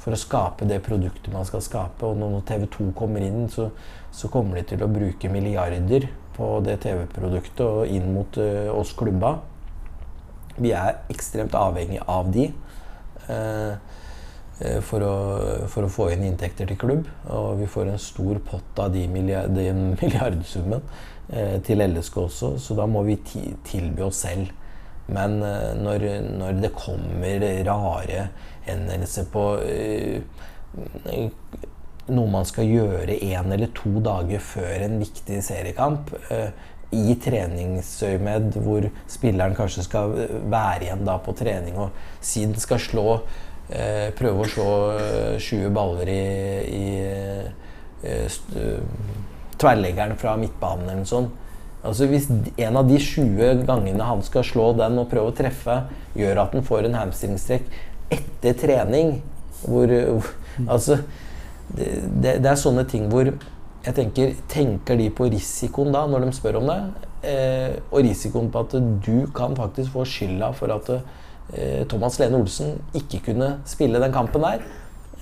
[0.00, 2.08] for, å skape det produktet man skal skape.
[2.08, 3.68] Og når TV 2 kommer inn, så,
[4.12, 8.40] så kommer de til å bruke milliarder på det TV-produktet og inn mot
[8.72, 9.36] oss klubba.
[10.60, 12.50] Vi er ekstremt avhengig av de.
[14.60, 15.12] Eh, for å,
[15.72, 17.06] for å, få inn inntekter til klubb.
[17.32, 20.82] Og vi får en stor pott av de milliard, den milliardsummen
[21.32, 24.52] uh, til LSK også, så da må vi tilby oss selv.
[25.10, 26.04] Men når,
[26.38, 28.28] når, det kommer rare
[28.70, 30.18] henvendelser på uh,
[32.10, 36.50] noe man skal gjøre én eller to dager før en viktig seriekamp, Uh,
[36.90, 40.14] i treningsøyemed, hvor spilleren kanskje skal
[40.50, 43.04] være igjen da på trening og si den skal slå
[43.70, 44.70] eh, Prøve å slå
[45.38, 46.24] 20 eh, baller i,
[46.66, 46.88] i
[48.02, 48.40] eh,
[49.60, 51.36] tverrleggeren fra midtbanen eller noe sånt.
[51.86, 55.76] Altså Hvis en av de 20 gangene han skal slå den og prøve å treffe,
[56.18, 57.70] gjør at han får en hamstringstrekk
[58.10, 59.18] etter trening
[59.64, 59.90] hvor,
[60.66, 60.96] Altså
[61.70, 61.88] det,
[62.22, 66.36] det, det er sånne ting hvor jeg tenker, Tenker de på risikoen da, når de
[66.36, 66.80] spør om det?
[67.30, 72.40] Eh, og risikoen på at du kan faktisk få skylda for at eh, Thomas Lene
[72.40, 74.64] Olsen ikke kunne spille den kampen der.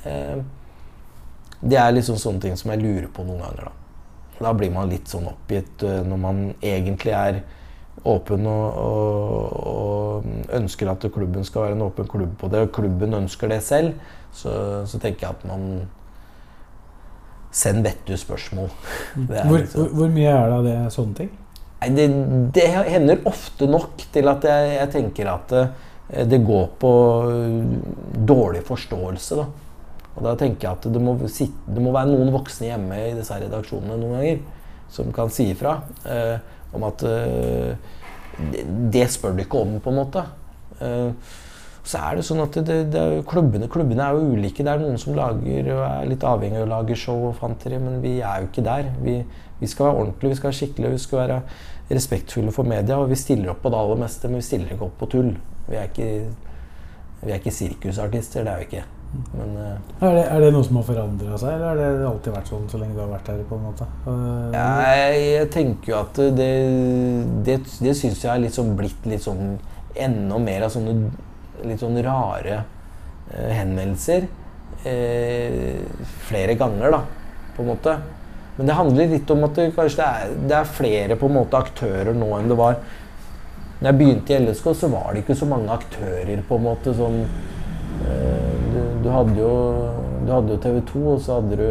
[0.07, 0.41] Eh,
[1.61, 3.71] det er liksom sånne ting som jeg lurer på noen ganger.
[3.71, 3.75] Da
[4.39, 7.41] Da blir man litt sånn oppgitt eh, når man egentlig er
[8.05, 12.73] åpen og, og, og, ønsker at klubben skal være en åpen klubb på det, og
[12.75, 13.95] klubben ønsker det selv,
[14.35, 14.53] så,
[14.87, 15.71] så tenker jeg at man
[17.59, 18.69] Send Vettu-spørsmål.
[19.15, 19.87] Hvor, liksom.
[19.97, 21.31] hvor, mye er det av det sånne ting?
[21.79, 22.07] Nei, det,
[22.55, 25.63] det, hender ofte nok til at jeg, jeg tenker at det,
[26.11, 26.93] eh, det, går på
[27.31, 27.57] eh,
[28.29, 29.39] dårlig forståelse.
[29.39, 29.47] Da.
[30.19, 33.17] Og da tenker jeg at det må, sitte, det må, være noen voksne hjemme i
[33.17, 34.41] disse redaksjonene noen ganger
[34.93, 35.79] som kan si ifra
[36.09, 36.37] eh,
[36.77, 37.77] om at eh,
[38.53, 38.65] det,
[38.95, 40.25] det, spør du ikke om, på en måte.
[40.85, 41.37] Eh,
[41.89, 44.65] så er det sånn at det, det, klubbene, klubbene, er jo ulike.
[44.65, 47.79] Det er noen som lager og er litt avhengig av å lage show og fanteri,
[47.81, 48.91] men vi er jo ikke der.
[49.01, 49.17] Vi,
[49.63, 51.41] vi, skal være ordentlige, vi skal være skikkelige, vi skal være
[51.89, 53.01] respektfulle for media.
[53.01, 55.33] Og vi stiller opp på det aller meste, men vi stiller ikke opp på tull.
[55.71, 56.13] Vi er ikke,
[57.25, 58.87] vi er ikke sirkusartister, det er vi ikke.
[59.09, 62.35] Men, uh, er, det, er, det, noe som har forandra seg, eller har det alltid
[62.35, 63.41] vært sånn så lenge du har vært her?
[63.49, 63.89] på en måte?
[64.05, 66.51] Uh, jeg, jeg, tenker jo at det,
[67.47, 67.57] det,
[67.87, 69.57] det syns jeg er litt sånn blitt litt sånn
[69.99, 70.95] enda mer av sånne
[71.67, 72.61] litt sånn rare
[73.33, 74.29] eh, henvendelser
[74.85, 75.81] eh,
[76.29, 77.03] flere ganger, da,
[77.57, 77.97] på en måte.
[78.57, 81.37] Men det handler litt om at det, kanskje det er, det er, flere på en
[81.39, 82.81] måte aktører nå enn det var.
[83.79, 86.95] Når jeg begynte i LSK, så var det ikke så mange aktører, på en måte.
[86.99, 89.53] som eh, du, hadde jo,
[90.27, 91.69] du hadde jo TV 2, og så hadde du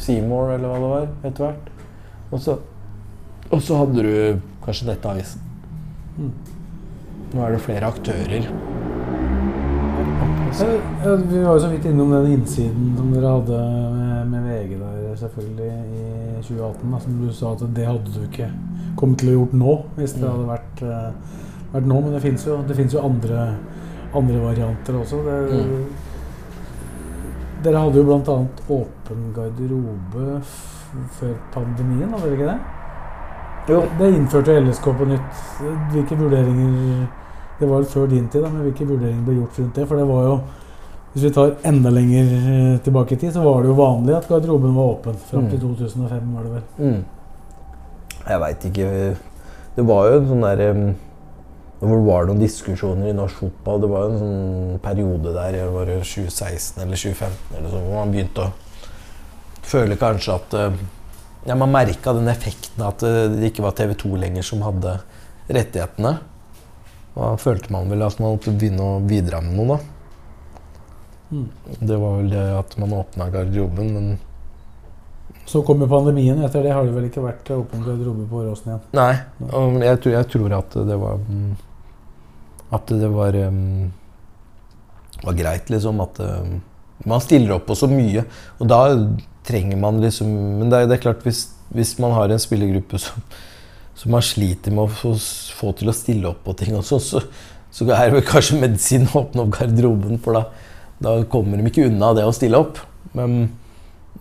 [0.00, 1.70] Seymour, eller hva det var, etter hvert.
[2.30, 2.58] Og så,
[3.50, 5.42] og så hadde du kanskje Nettavisen.
[6.16, 6.32] Mm.
[7.34, 8.48] Nå er det flere aktører.
[10.56, 13.58] Vi var jo så vidt innom den innsiden som dere hadde
[13.96, 16.06] med, med VG der selvfølgelig i
[16.42, 16.92] 2018.
[16.92, 18.48] Da, som du sa at det hadde du ikke
[18.96, 20.30] kommet til å gjort nå hvis det mm.
[20.30, 21.44] hadde vært, uh,
[21.74, 22.00] vært nå.
[22.06, 23.46] Men det fins jo, jo, andre,
[24.16, 25.22] andre varianter også.
[25.26, 26.05] Det, mm.
[27.64, 28.36] Dere hadde jo bl.a.
[28.68, 30.40] åpen garderobe
[31.18, 32.58] før pandemien, hadde dere ikke det?
[33.66, 33.80] Jo.
[33.98, 35.40] Det innførte LSK på nytt.
[35.92, 37.06] Hvilke vurderinger
[37.58, 39.88] det var før din tid, da, men hvilke vurderinger ble gjort rundt det?
[39.88, 40.38] For det var jo
[41.16, 44.26] Hvis vi tar enda lenger eh, tilbake i tid, så var det jo vanlig at
[44.28, 45.14] garderoben var åpen.
[45.30, 46.34] Fram til 2005, mm.
[46.34, 46.64] var det vel.
[46.76, 47.04] Mm.
[48.26, 48.88] Jeg veit ikke.
[49.76, 50.66] Det var jo en sånn derre
[51.80, 53.82] hvor det var noen diskusjoner i norsk fotball.
[53.82, 58.46] Det var en sånn periode der, var 2016 eller 2015 eller så, hvor man begynte
[58.46, 60.78] å føle kanskje at eh,
[61.46, 64.96] ja, Man merka den effekten at det ikke var TV 2 lenger som hadde
[65.46, 66.16] rettighetene.
[67.14, 69.92] Da følte man vel at man måtte begynne å bidra med noe, da.
[71.30, 71.46] Mm.
[71.86, 74.10] Det var vel det at man åpna garderoben, men
[75.46, 76.40] Så kom jo pandemien.
[76.44, 78.84] Etter det har det vel ikke vært åpen garderobe på Åråsen igjen?
[78.98, 79.12] Nei,
[79.46, 81.50] og jeg, tror, jeg tror at det var mm,
[82.76, 83.92] At det var, um,
[85.22, 86.02] var greit, liksom.
[86.02, 86.56] At um,
[87.06, 88.26] man stiller opp på så mye.
[88.58, 88.80] Og da
[89.46, 93.02] trenger man liksom Men det er, det er klart, hvis, hvis man har en spillergruppe
[93.02, 93.22] som
[93.96, 95.14] som man sliter med å få,
[95.56, 97.22] få, til å stille opp på ting også, så,
[97.72, 100.42] så er det vel kanskje medisin å åpne opp garderoben, for da,
[101.00, 102.82] da, kommer de ikke unna det å stille opp.
[103.16, 103.46] Men Mm,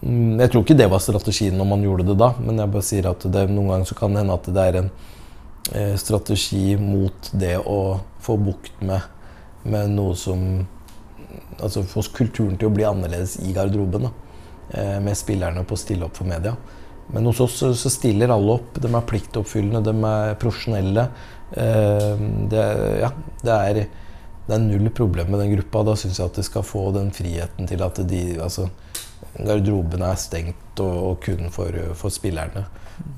[0.06, 3.08] Jeg tror ikke det var strategien når man gjorde det da, men jeg bare sier
[3.10, 4.90] at det, noen ganger så kan det hende at det er en
[5.74, 7.80] eh, strategi mot det å
[8.22, 9.08] få bukt med,
[9.66, 10.48] med noe som
[11.60, 14.06] Altså få kulturen til å bli annerledes i garderoben.
[14.08, 14.40] Da,
[14.76, 16.54] eh, med spillerne på å stille opp for media.
[17.12, 18.80] Men hos oss så, stiller alle opp.
[18.82, 21.06] De er pliktoppfyllende, de er profesjonelle.
[21.52, 22.64] Eh, det,
[23.04, 23.12] ja,
[23.44, 23.82] det er
[24.46, 25.84] det er null problem med den gruppa.
[25.88, 28.70] Da syns jeg at de skal få den friheten til at de altså,
[29.40, 32.66] Garderoben er stengt og, og kun for, for spillerne.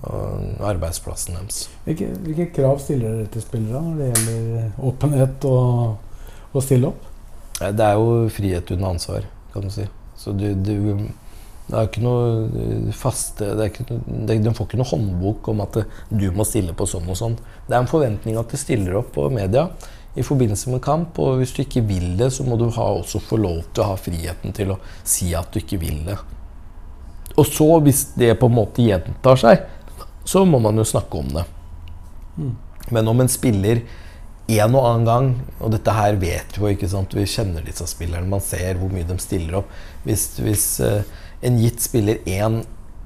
[0.09, 1.67] Og arbeidsplassen deres.
[1.85, 7.05] Hvilke, hvilke krav stiller dere til spillere når det gjelder åpenhet og å stille opp?
[7.59, 9.85] Det er jo frihet under ansvar, kan du si.
[10.17, 11.05] Så du, du
[11.67, 15.63] det er ikke noe faste det er ikke, det, De får ikke noe håndbok om
[15.65, 17.35] at det, du må stille på sånn og sånn.
[17.67, 19.67] Det er en forventning at du stiller opp på media
[20.17, 21.19] i forbindelse med kamp.
[21.21, 23.91] Og hvis du ikke vil det, så må du ha, også få lov til å
[23.91, 26.17] ha friheten til å si at du ikke vil det.
[27.37, 29.67] Og så, hvis det på en måte gjentar seg,
[30.27, 31.45] så må man jo snakke om det.
[32.93, 33.83] Men om en spiller
[34.47, 37.13] en og annen gang, og dette her vet vi jo, ikke sant?
[37.15, 39.71] vi kjenner disse spillerne, man ser hvor mye de stiller opp.
[40.07, 41.03] Hvis, hvis eh,
[41.45, 42.61] en gitt spiller én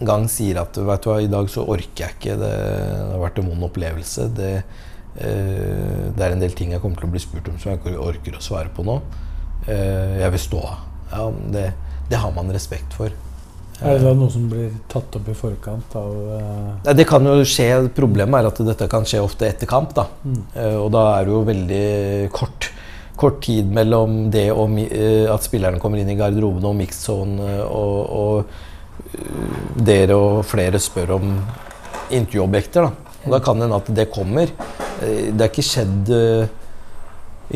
[0.06, 3.24] gang sier at vet du hva, i dag så orker jeg ikke, det, det har
[3.24, 4.54] vært en vond opplevelse, det,
[5.16, 7.98] det er en del ting jeg kommer til å bli spurt om som jeg ikke
[8.00, 9.00] orker å svare på nå,
[9.68, 10.88] eh, jeg vil stå av.
[11.12, 11.66] Ja, det,
[12.10, 13.12] det har man respekt for.
[13.82, 17.26] Er det da noe som blir tatt opp i forkant av eh, Nei, det kan
[17.26, 19.96] jo skje, Problemet er at dette kan skje ofte etter kamp.
[19.98, 20.06] da.
[20.22, 20.44] Mm.
[20.84, 21.86] og da er det jo veldig
[22.36, 22.70] kort,
[23.18, 27.42] kort tid mellom det og eh, at spillerne kommer inn i garderoben og mixed zone,
[27.42, 31.36] eh, og, og eh, dere og flere spør om
[32.12, 32.86] intervjuobjekter.
[32.86, 33.18] Da.
[33.26, 34.54] Og da kan det hende at det kommer.
[35.02, 36.52] Eh, det er ikke skjedd eh,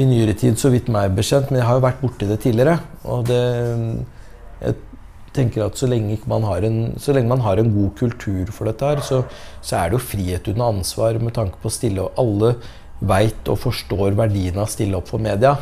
[0.02, 2.80] i nyere tid, så vidt meg bekjent, men jeg har jo vært borti det tidligere.
[3.08, 3.42] Og det
[4.62, 4.78] jeg
[5.36, 6.96] tenker at så lenge, man, har en,
[7.28, 9.22] man har en god kultur for dette, her, så,
[9.62, 12.20] så er det jo frihet under ansvar med tanke på å stille opp.
[12.22, 12.56] Alle
[13.06, 15.58] veit og forstår verdien av å stille opp for media.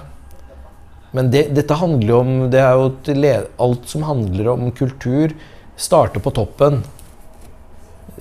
[1.14, 5.34] Men det, dette handler jo om det er jo Alt som handler om kultur,
[5.78, 6.82] starter på toppen.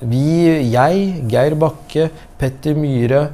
[0.01, 0.27] Vi,
[0.73, 2.09] jeg, Geir Bakke,
[2.41, 3.27] Petter Myhre,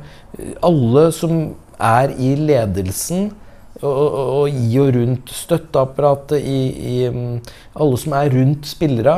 [0.65, 1.37] alle som
[1.79, 3.31] er i ledelsen
[3.79, 7.37] og, og, og i og rundt støtteapparatet, i, i, mm,
[7.79, 9.17] alle som er rundt spillere,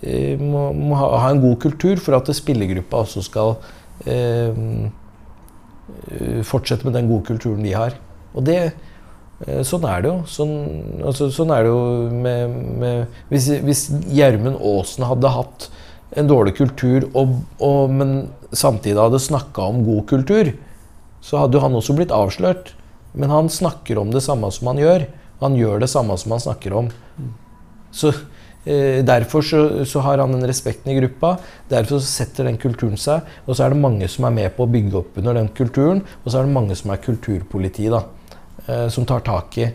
[0.00, 3.54] eh, må, må ha, ha en god kultur for at spillergruppa også skal
[4.08, 4.62] eh,
[6.08, 7.98] eh, fortsette med den gode kulturen de har.
[8.32, 8.58] Og det,
[9.44, 10.18] eh, sånn er det jo.
[10.38, 10.56] Sånn,
[11.04, 11.84] altså, sånn er det jo
[12.24, 15.68] med, med hvis Gjermund Aasen hadde hatt
[16.16, 18.12] en dårlig kultur, og, og, men
[18.52, 20.52] samtidig hadde snakka om god kultur,
[21.24, 22.74] så hadde jo han også blitt avslørt.
[23.12, 25.06] Men han snakker om det samme som han gjør.
[25.42, 26.90] Han gjør det samme som han snakker om.
[27.92, 28.12] Så
[28.64, 31.34] eh, Derfor så, så har han den respekten i gruppa.
[31.70, 33.28] Derfor så setter den kulturen seg.
[33.46, 36.02] Og så er det mange som er med på å bygge opp under den kulturen.
[36.22, 38.04] Og så er det mange som er kulturpoliti, da.
[38.66, 39.68] Eh, som tar tak i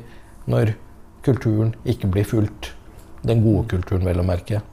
[0.48, 0.74] når
[1.26, 2.72] kulturen ikke blir fulgt.
[3.28, 4.64] Den gode kulturen, vel å merke.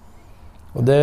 [0.74, 0.98] Og det,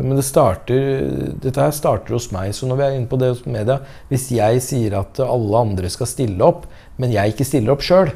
[0.00, 2.54] men det starter, dette her starter hos meg.
[2.56, 3.76] Så når vi er inne på det hos media
[4.08, 6.64] Hvis jeg sier at alle andre skal stille opp,
[6.96, 8.12] men jeg ikke stiller opp sjøl,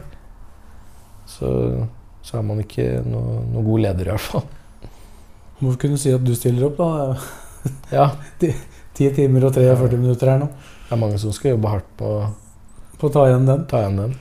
[1.28, 1.50] så,
[2.24, 4.46] så er man ikke noe, noe god leder, i hvert fall.
[5.58, 7.68] Hvorfor kunne du si at du stiller opp, da?
[7.92, 8.10] Ja,
[8.96, 10.48] 10 timer og 43 minutter her nå.
[10.86, 12.12] det er mange som skal jobbe hardt på
[12.96, 13.66] På å ta igjen den.
[13.68, 14.12] ta igjen den.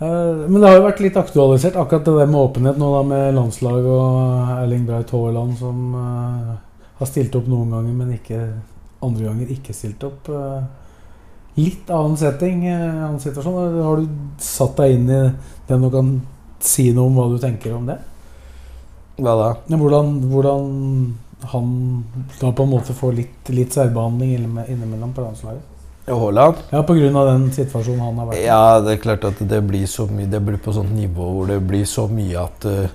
[0.00, 3.00] Eh, Men det har jo vært litt aktualisert, akkurat det der med åpenhet nå da
[3.04, 6.54] med landslag og Erling Braut Haaland som uh,
[7.00, 8.38] har stilt opp noen ganger, men ikke
[9.04, 10.30] andre ganger ikke stilt opp.
[10.32, 10.64] Uh,
[11.60, 13.58] litt annen setting, uh, annen situasjon.
[13.84, 15.20] Har du satt deg inn i
[15.68, 16.14] den og kan
[16.64, 17.98] si noe om hva du tenker om det?
[19.20, 19.50] Hva da?
[19.68, 20.70] Hvordan, hvordan
[21.52, 21.68] han
[22.40, 24.32] da på en måte får litt, litt særbehandling
[24.64, 25.79] innimellom på landslaget?
[26.18, 26.58] Haaland?
[26.72, 28.44] Ja, av den situasjonen han har vært i.
[28.46, 31.48] Ja, det er klart at det blir så mye Det blir på sånt nivå hvor
[31.50, 32.92] det blir så mye at eh,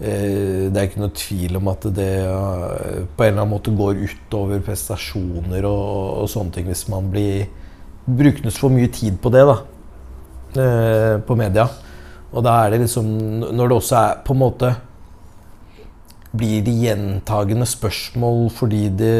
[0.00, 3.74] eh, det er ikke noe tvil om at det eh, på en eller annen måte
[3.76, 7.46] går utover prestasjoner og, og, sånne ting hvis man blir
[8.06, 9.60] brukes for mye tid på det, da.
[11.24, 11.68] På media.
[12.32, 13.06] Og da er det liksom
[13.56, 14.72] Når det også er på en måte
[16.32, 19.14] blir det gjentagende spørsmål fordi det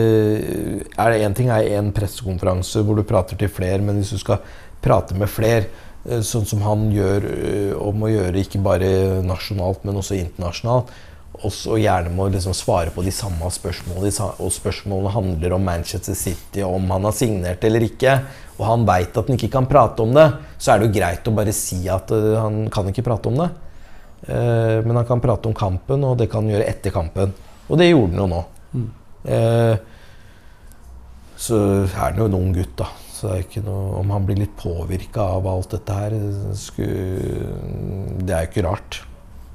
[0.96, 4.20] er det En ting er en pressekonferanse hvor du prater til flere, men hvis du
[4.22, 4.40] skal
[4.82, 5.68] prate med flere,
[6.08, 7.28] eh, sånn som han gjør
[7.76, 10.92] og om å gjøre ikke bare nasjonalt, men også internasjonalt,
[11.40, 16.62] også gjerne må liksom svare på de samme spørsmålene, og spørsmålene handler om Manchester City,
[16.62, 18.18] om han har signert eller ikke,
[18.58, 21.28] og han veit at han ikke kan prate om det, så er det jo greit
[21.28, 23.50] å bare si at eh, han kan ikke prate om det.
[24.26, 27.32] Eh, men han kan prate om kampen, og det kan han gjøre etter kampen.
[27.68, 28.42] Og det gjorde han jo nå.
[28.72, 28.90] Mm.
[29.24, 29.76] Eh,
[31.42, 32.88] så er han jo en ung gutt, da.
[33.12, 36.14] Så det er ikke noe, om han blir litt påvirka av alt dette her,
[38.18, 39.02] det er jo ikke rart.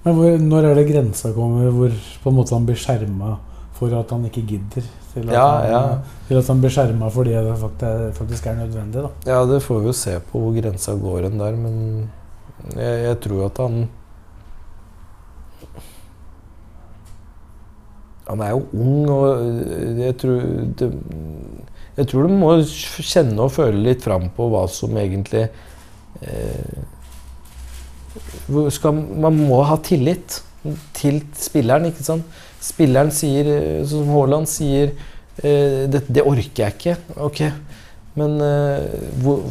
[0.06, 1.92] Men hvor, når er det grensa kommer hvor
[2.24, 3.34] på en måte han blir skjerma
[3.76, 4.86] for at han ikke gidder?
[5.12, 5.82] Til at, Ja, han, ja.
[6.30, 9.04] Til at han blir skjerma fordi det faktisk, er nødvendig.
[9.04, 9.12] da.
[9.28, 12.10] Ja, det får vi jo se på hvor grensa går hen der, men
[12.72, 13.88] jeg, jeg tror at han
[18.28, 20.42] Han er jo ung, og jeg tror
[20.80, 20.90] det,
[21.98, 25.48] Jeg tror du må kjenne og føle litt fram på hva som egentlig
[26.22, 26.84] eh,
[28.76, 30.42] skal, Man må ha tillit
[30.98, 32.26] til spilleren, ikke sant?
[32.64, 33.48] Spilleren sier,
[33.88, 36.98] sånn som Haaland sier eh, det, 'Det orker jeg ikke'.
[37.24, 37.44] Ok,
[38.18, 39.46] men eh, hvor,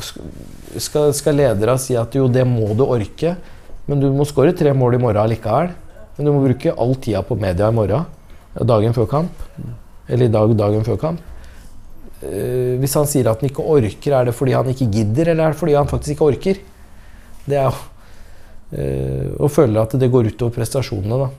[0.77, 3.37] skal, skal ledere si at jo, det må du orke,
[3.87, 5.73] men du må skåre tre mål i morgen likevel?
[6.17, 8.07] Men du må bruke all tida på media i morgen,
[8.65, 9.43] dagen før kamp.
[10.09, 11.21] Eller i dag, dagen før kamp.
[12.25, 15.45] Eh, hvis han sier at han ikke orker, er det fordi han ikke gidder, eller
[15.45, 16.61] er det fordi han faktisk ikke orker?
[17.47, 17.75] Det er jo
[18.73, 21.31] eh, Og føler at det går utover prestasjonene, da.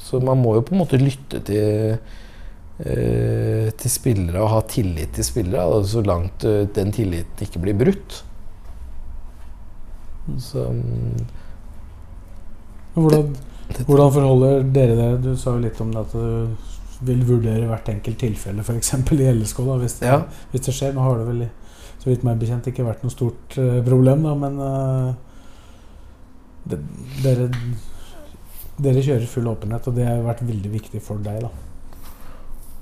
[0.00, 1.96] Så man må jo på en måte lytte til
[2.82, 7.62] eh, til spillere og ha tillit til spillere, da, så langt eh, den tilliten ikke
[7.62, 8.22] blir brutt.
[10.40, 11.24] Så mm,
[12.94, 13.32] Hvordan,
[13.86, 16.70] hvordan forholder dere dere Du sa jo litt om det at du
[17.04, 18.92] vil vurdere hvert enkelt tilfelle, f.eks.
[18.94, 19.58] i LSK.
[19.66, 20.20] da, hvis det, Ja.
[20.52, 20.94] hvis det skjer.
[20.94, 21.42] Nå har det vel,
[21.98, 25.12] så vidt meg bekjent, ikke vært noe stort uh, problem, da, men uh,
[26.64, 26.78] det,
[27.24, 27.50] dere,
[28.78, 31.44] dere kjører full åpenhet, og det har vært veldig viktig for deg.
[31.44, 31.52] da.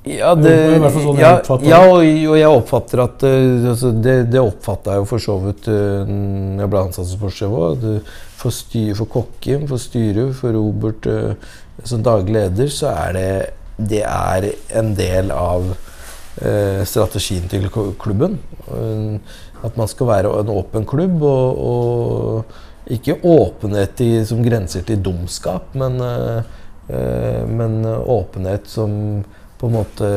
[0.02, 0.50] Ja, Det
[0.90, 5.10] sånn ja, ja og, og jeg oppfatter at uh, altså det, det oppfatta jeg jo
[5.12, 6.02] for så vidt uh,
[6.58, 7.86] jeg ble ansatt som sportssjef òg.
[8.42, 11.34] For, styr- for Kokkim, for styret, for Robert eh,
[11.86, 13.28] som daglig leder, så er det
[13.82, 15.70] det er en del av
[16.42, 18.38] eh, strategien til klubben.
[18.68, 19.16] Eh,
[19.62, 25.02] at man skal være en åpen klubb, og, og ikke åpenhet i, som grenser til
[25.02, 29.22] dumskap, men, eh, men åpenhet som
[29.60, 30.08] på en måte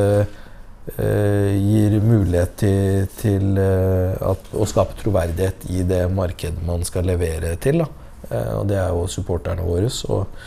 [0.97, 7.05] eh, gir mulighet til, til eh, at, å skape troverdighet i det markedet man skal
[7.13, 7.85] levere til.
[7.85, 8.04] Da.
[8.29, 10.39] Eh, og det er jo supporterne våre og,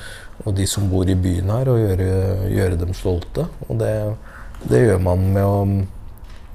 [0.45, 2.11] og de som bor i byen her, og gjøre,
[2.53, 3.47] gjøre dem stolte.
[3.69, 3.93] Og det,
[4.71, 5.59] det gjør man med å,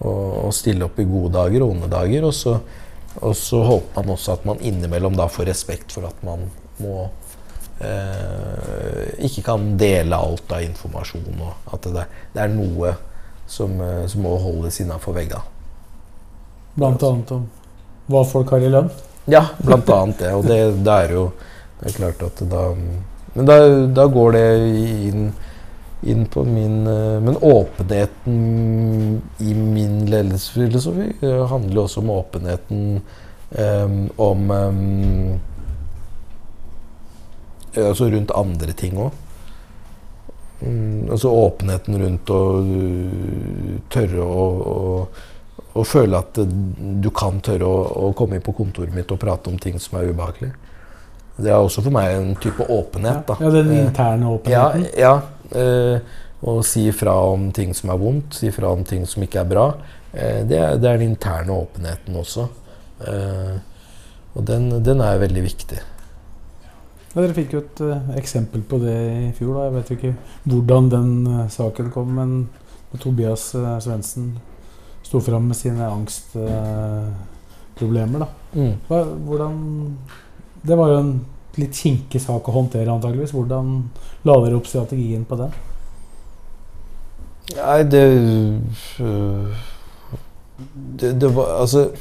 [0.07, 0.13] å,
[0.47, 2.27] å stille opp i gode dager og onde dager.
[2.27, 2.57] Og så,
[3.21, 6.47] og så håper man også at man innimellom da får respekt for at man
[6.81, 7.07] må
[7.83, 12.95] eh, ikke kan dele alt av informasjon, og at det, det er noe
[13.47, 15.43] som, eh, som må holdes innafor veggene.
[16.73, 17.43] Blant annet om
[18.09, 18.89] hva folk har i lønn.
[19.25, 20.33] Ja, blant annet det.
[20.35, 21.31] Og det, det er jo
[21.79, 22.67] Det er klart at da
[23.33, 23.57] Men da,
[23.95, 24.45] da går det
[25.09, 25.31] inn,
[26.03, 33.01] inn på min eh, Men åpenheten i min ledelsesfilosofi eh, handler jo også om åpenheten
[33.57, 35.39] um, om um,
[37.73, 39.15] Altså rundt andre ting òg.
[40.61, 44.43] Um, altså åpenheten rundt å uh, tørre å,
[44.73, 45.07] å,
[45.73, 46.49] å føle at uh,
[47.03, 49.99] du kan tørre å, å komme inn på kontoret mitt og prate om ting som
[49.99, 50.51] er ubehagelig.
[51.35, 53.23] Det er også for meg en type åpenhet.
[53.27, 53.39] Da.
[53.41, 54.85] Ja, den Eh, interne åpenheten.
[54.99, 55.15] ja
[55.57, 55.99] eh,
[56.43, 59.49] å si ifra om ting som er vondt, si ifra om ting som ikke er
[59.49, 59.67] bra.
[60.11, 62.47] Eh, det, er, det er den interne åpenheten også.
[63.07, 63.55] Eh,
[64.33, 65.79] og den, den er veldig viktig.
[67.13, 69.53] Ja, dere fikk jo et uh, eksempel på det i fjor.
[69.53, 69.65] da.
[69.67, 70.13] Jeg vet jo ikke
[70.49, 72.31] hvordan den uh, saken kom, men
[72.97, 74.31] Tobias uh, Svendsen
[75.13, 78.25] sto fram med sine angstproblemer.
[78.53, 78.73] Mm.
[79.27, 79.97] Hvordan
[80.61, 81.25] Det var jo en
[81.59, 83.33] litt kinkig sak å håndtere, antageligvis.
[83.35, 83.83] Hvordan
[84.25, 85.51] la dere opp strategien på den?
[87.53, 88.03] Nei, det,
[90.97, 91.91] det Det var Altså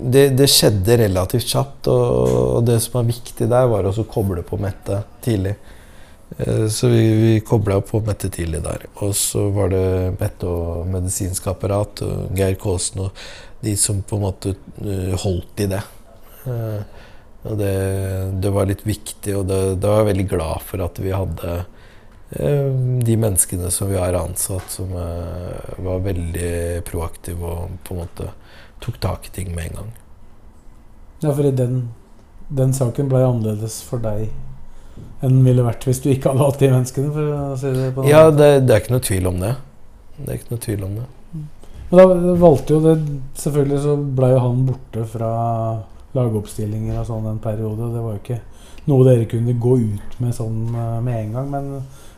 [0.00, 4.12] det, det skjedde relativt kjapt, og, og det som er viktig der, var også å
[4.12, 5.54] koble på Mette tidlig.
[6.38, 8.86] Eh, Så vi, vi kobla på Mette tidlig der.
[9.02, 9.84] Og så var det
[10.20, 13.10] Mette og medisinsk apparat og Geir Kaasen og
[13.60, 15.82] de som på en måte øh, holdt i det.
[16.46, 16.82] Eh,
[17.40, 17.72] Og det,
[18.44, 21.54] det var litt viktig, og det, det var jeg veldig glad for at vi hadde
[22.36, 22.66] eh,
[23.00, 28.28] de menneskene som vi har ansatt, som eh, var veldig proaktive og på en måte
[28.84, 29.88] tok tak i ting med en gang.
[31.24, 31.80] Ja, for den,
[32.52, 34.28] den saken ble annerledes for deg
[35.26, 37.12] enn ville vært hvis du ikke hadde hatt de menneskene.
[37.14, 39.54] for å si det på Ja, det, det er ikke noe tvil om det.
[40.20, 41.08] Det er ikke noe tvil om det.
[41.90, 42.92] Men da valgte jo det
[43.40, 45.30] Selvfølgelig så ble jo han borte fra
[46.14, 47.90] lagoppstillinger og sånn en periode.
[47.94, 48.40] Det var jo ikke
[48.90, 51.50] noe dere kunne gå ut med sånn eh, med en gang.
[51.52, 51.68] Men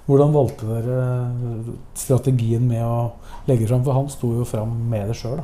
[0.08, 0.98] hvordan valgte dere
[1.98, 3.12] strategien med å
[3.48, 3.84] legge fram?
[3.84, 5.42] For han sto jo fram med det sjøl,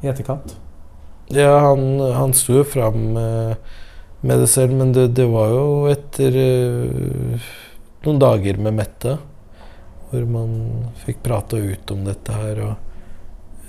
[0.00, 0.54] I etterkant.
[1.34, 3.72] Ja, han, han sto jo fram med,
[4.20, 7.50] med det selv, men det, det var jo etter uh,
[8.04, 9.16] noen dager med Mette.
[10.10, 10.54] Hvor man
[11.04, 12.62] fikk prata ut om dette her.
[12.66, 12.90] og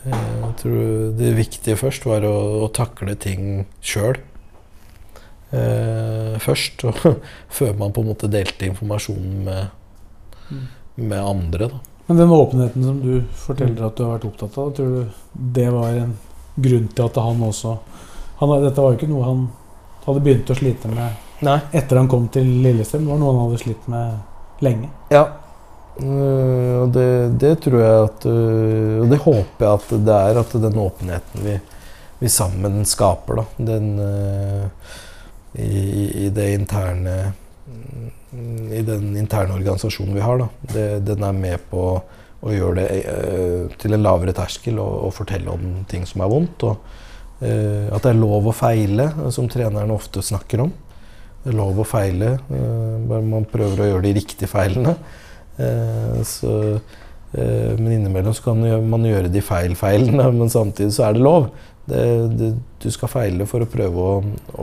[0.02, 2.36] jeg tror det viktige først var å,
[2.66, 4.18] å takle ting sjøl.
[5.52, 6.82] Uh, først.
[6.88, 7.22] Og
[7.52, 9.70] før man på en måte delte informasjonen med,
[10.49, 10.68] mm.
[11.06, 11.70] med andre.
[11.76, 11.82] Da.
[12.08, 15.70] Men den åpenheten som du forteller at du har vært opptatt av, tror du det
[15.72, 16.16] var en
[16.62, 17.78] grunn til at han også
[18.41, 19.43] han, Dette var jo ikke noe han
[20.06, 21.60] hadde begynt å slite med Nei.
[21.72, 23.06] etter han kom til Lillestrøm.
[23.06, 24.91] Det var noe han hadde slitt med lenge.
[25.14, 25.26] Ja,
[25.99, 27.08] Uh, og det,
[27.41, 30.39] det, tror jeg at uh, Og det håper jeg at det er.
[30.39, 31.58] At den åpenheten vi,
[32.22, 34.95] vi sammen skaper, da, den uh,
[35.52, 37.16] i, i, det interne
[38.32, 41.84] I den interne organisasjonen vi har, da, det, den er med på
[42.41, 46.64] å gjøre det til en lavere terskel og, og, fortelle om ting som er vondt.
[46.66, 46.80] Og
[47.42, 50.72] at det er lov å feile, som trenerne ofte snakker om.
[51.42, 54.94] Det er lov å feile, bare man prøver å gjøre de riktige feilene.
[55.58, 56.74] Eh, så,
[57.34, 61.26] eh, men innimellom så kan man gjøre de feil feilene, men samtidig så er det
[61.26, 61.50] lov.
[61.86, 62.04] Det,
[62.38, 64.12] det, du skal feile for å prøve å,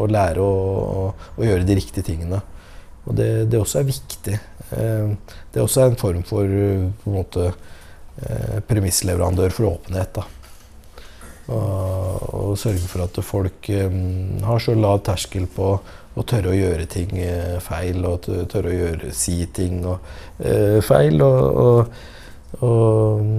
[0.01, 0.53] å lære å,
[1.35, 2.41] å, gjøre de riktige tingene.
[3.09, 4.39] Og det, det også er viktig.
[4.77, 7.51] Eh, det er også en form for på en måte,
[8.67, 10.17] premissleverandør for åpenhet.
[10.17, 10.25] Da.
[11.49, 15.69] Og, og sørge for at folk um, har så lav terskel på
[16.19, 20.11] å tørre å gjøre ting uh, feil, og tørre å gjøre, si ting og,
[20.43, 21.23] uh, feil.
[21.25, 21.95] Og,
[22.59, 23.31] og,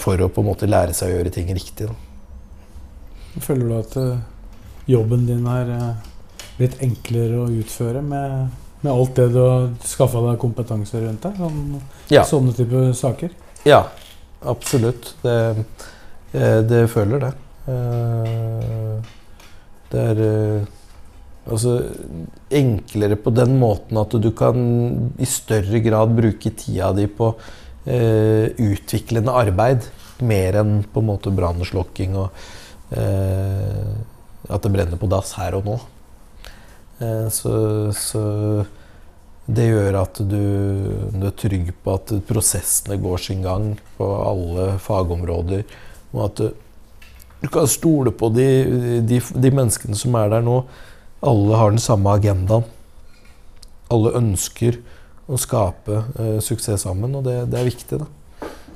[0.00, 1.88] for å på en måte lære seg å gjøre ting riktig.
[1.88, 3.40] Da.
[3.44, 3.96] Føler du at
[4.88, 5.72] jobben din er
[6.58, 8.50] blitt enklere å utføre med,
[8.82, 11.40] med alt det du har skaffa deg kompetanse rundt deg?
[11.40, 11.80] Sånn,
[12.12, 12.26] ja.
[12.28, 13.32] Sånne type saker?
[13.68, 13.86] Ja,
[14.52, 15.14] absolutt.
[15.24, 15.38] Det,
[16.68, 17.32] det føler det.
[17.64, 18.96] Eh,
[19.88, 20.66] det er eh,
[21.48, 21.78] altså
[22.52, 24.58] enklere på den måten at du kan
[25.16, 27.32] i større grad bruke tida di på
[27.88, 29.88] eh, utviklende arbeid.
[30.24, 32.30] Mer enn på en måte brannslokking og
[32.94, 35.72] at det brenner på dass her og nå.
[37.32, 37.54] Så,
[37.96, 38.20] så,
[39.50, 40.44] det gjør at du,
[41.10, 45.64] du, er trygg på at prosessene går sin gang på alle fagområder.
[46.12, 46.63] Og at du
[47.44, 48.46] du kan stole på de,
[49.04, 50.62] de, de, menneskene som er der nå.
[51.24, 52.64] Alle har den samme agendaen.
[53.92, 54.78] Alle ønsker
[55.28, 58.00] å skape uh, suksess sammen, og det, det er viktig.
[58.00, 58.08] da.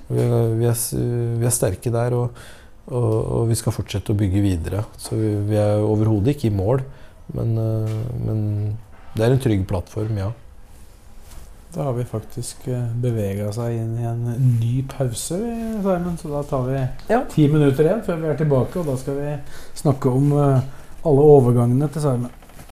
[0.08, 0.76] Vi, vi, er,
[1.40, 2.42] vi er, sterke der, og,
[2.88, 4.84] og, og, vi skal fortsette å bygge videre.
[5.00, 6.84] Så vi, vi er overhodet ikke i mål,
[7.36, 8.44] men, uh, men
[9.16, 10.28] det er en trygg plattform, ja.
[11.74, 14.22] Da har vi faktisk eh, bevega seg inn i en
[14.60, 16.16] ny pause, Simon.
[16.16, 16.80] Så da tar vi
[17.12, 17.20] ja.
[17.28, 18.80] ti minutter igjen før vi er tilbake.
[18.80, 19.34] Og da skal vi
[19.82, 20.68] snakke om eh,
[21.04, 22.37] alle overgangene til Simon.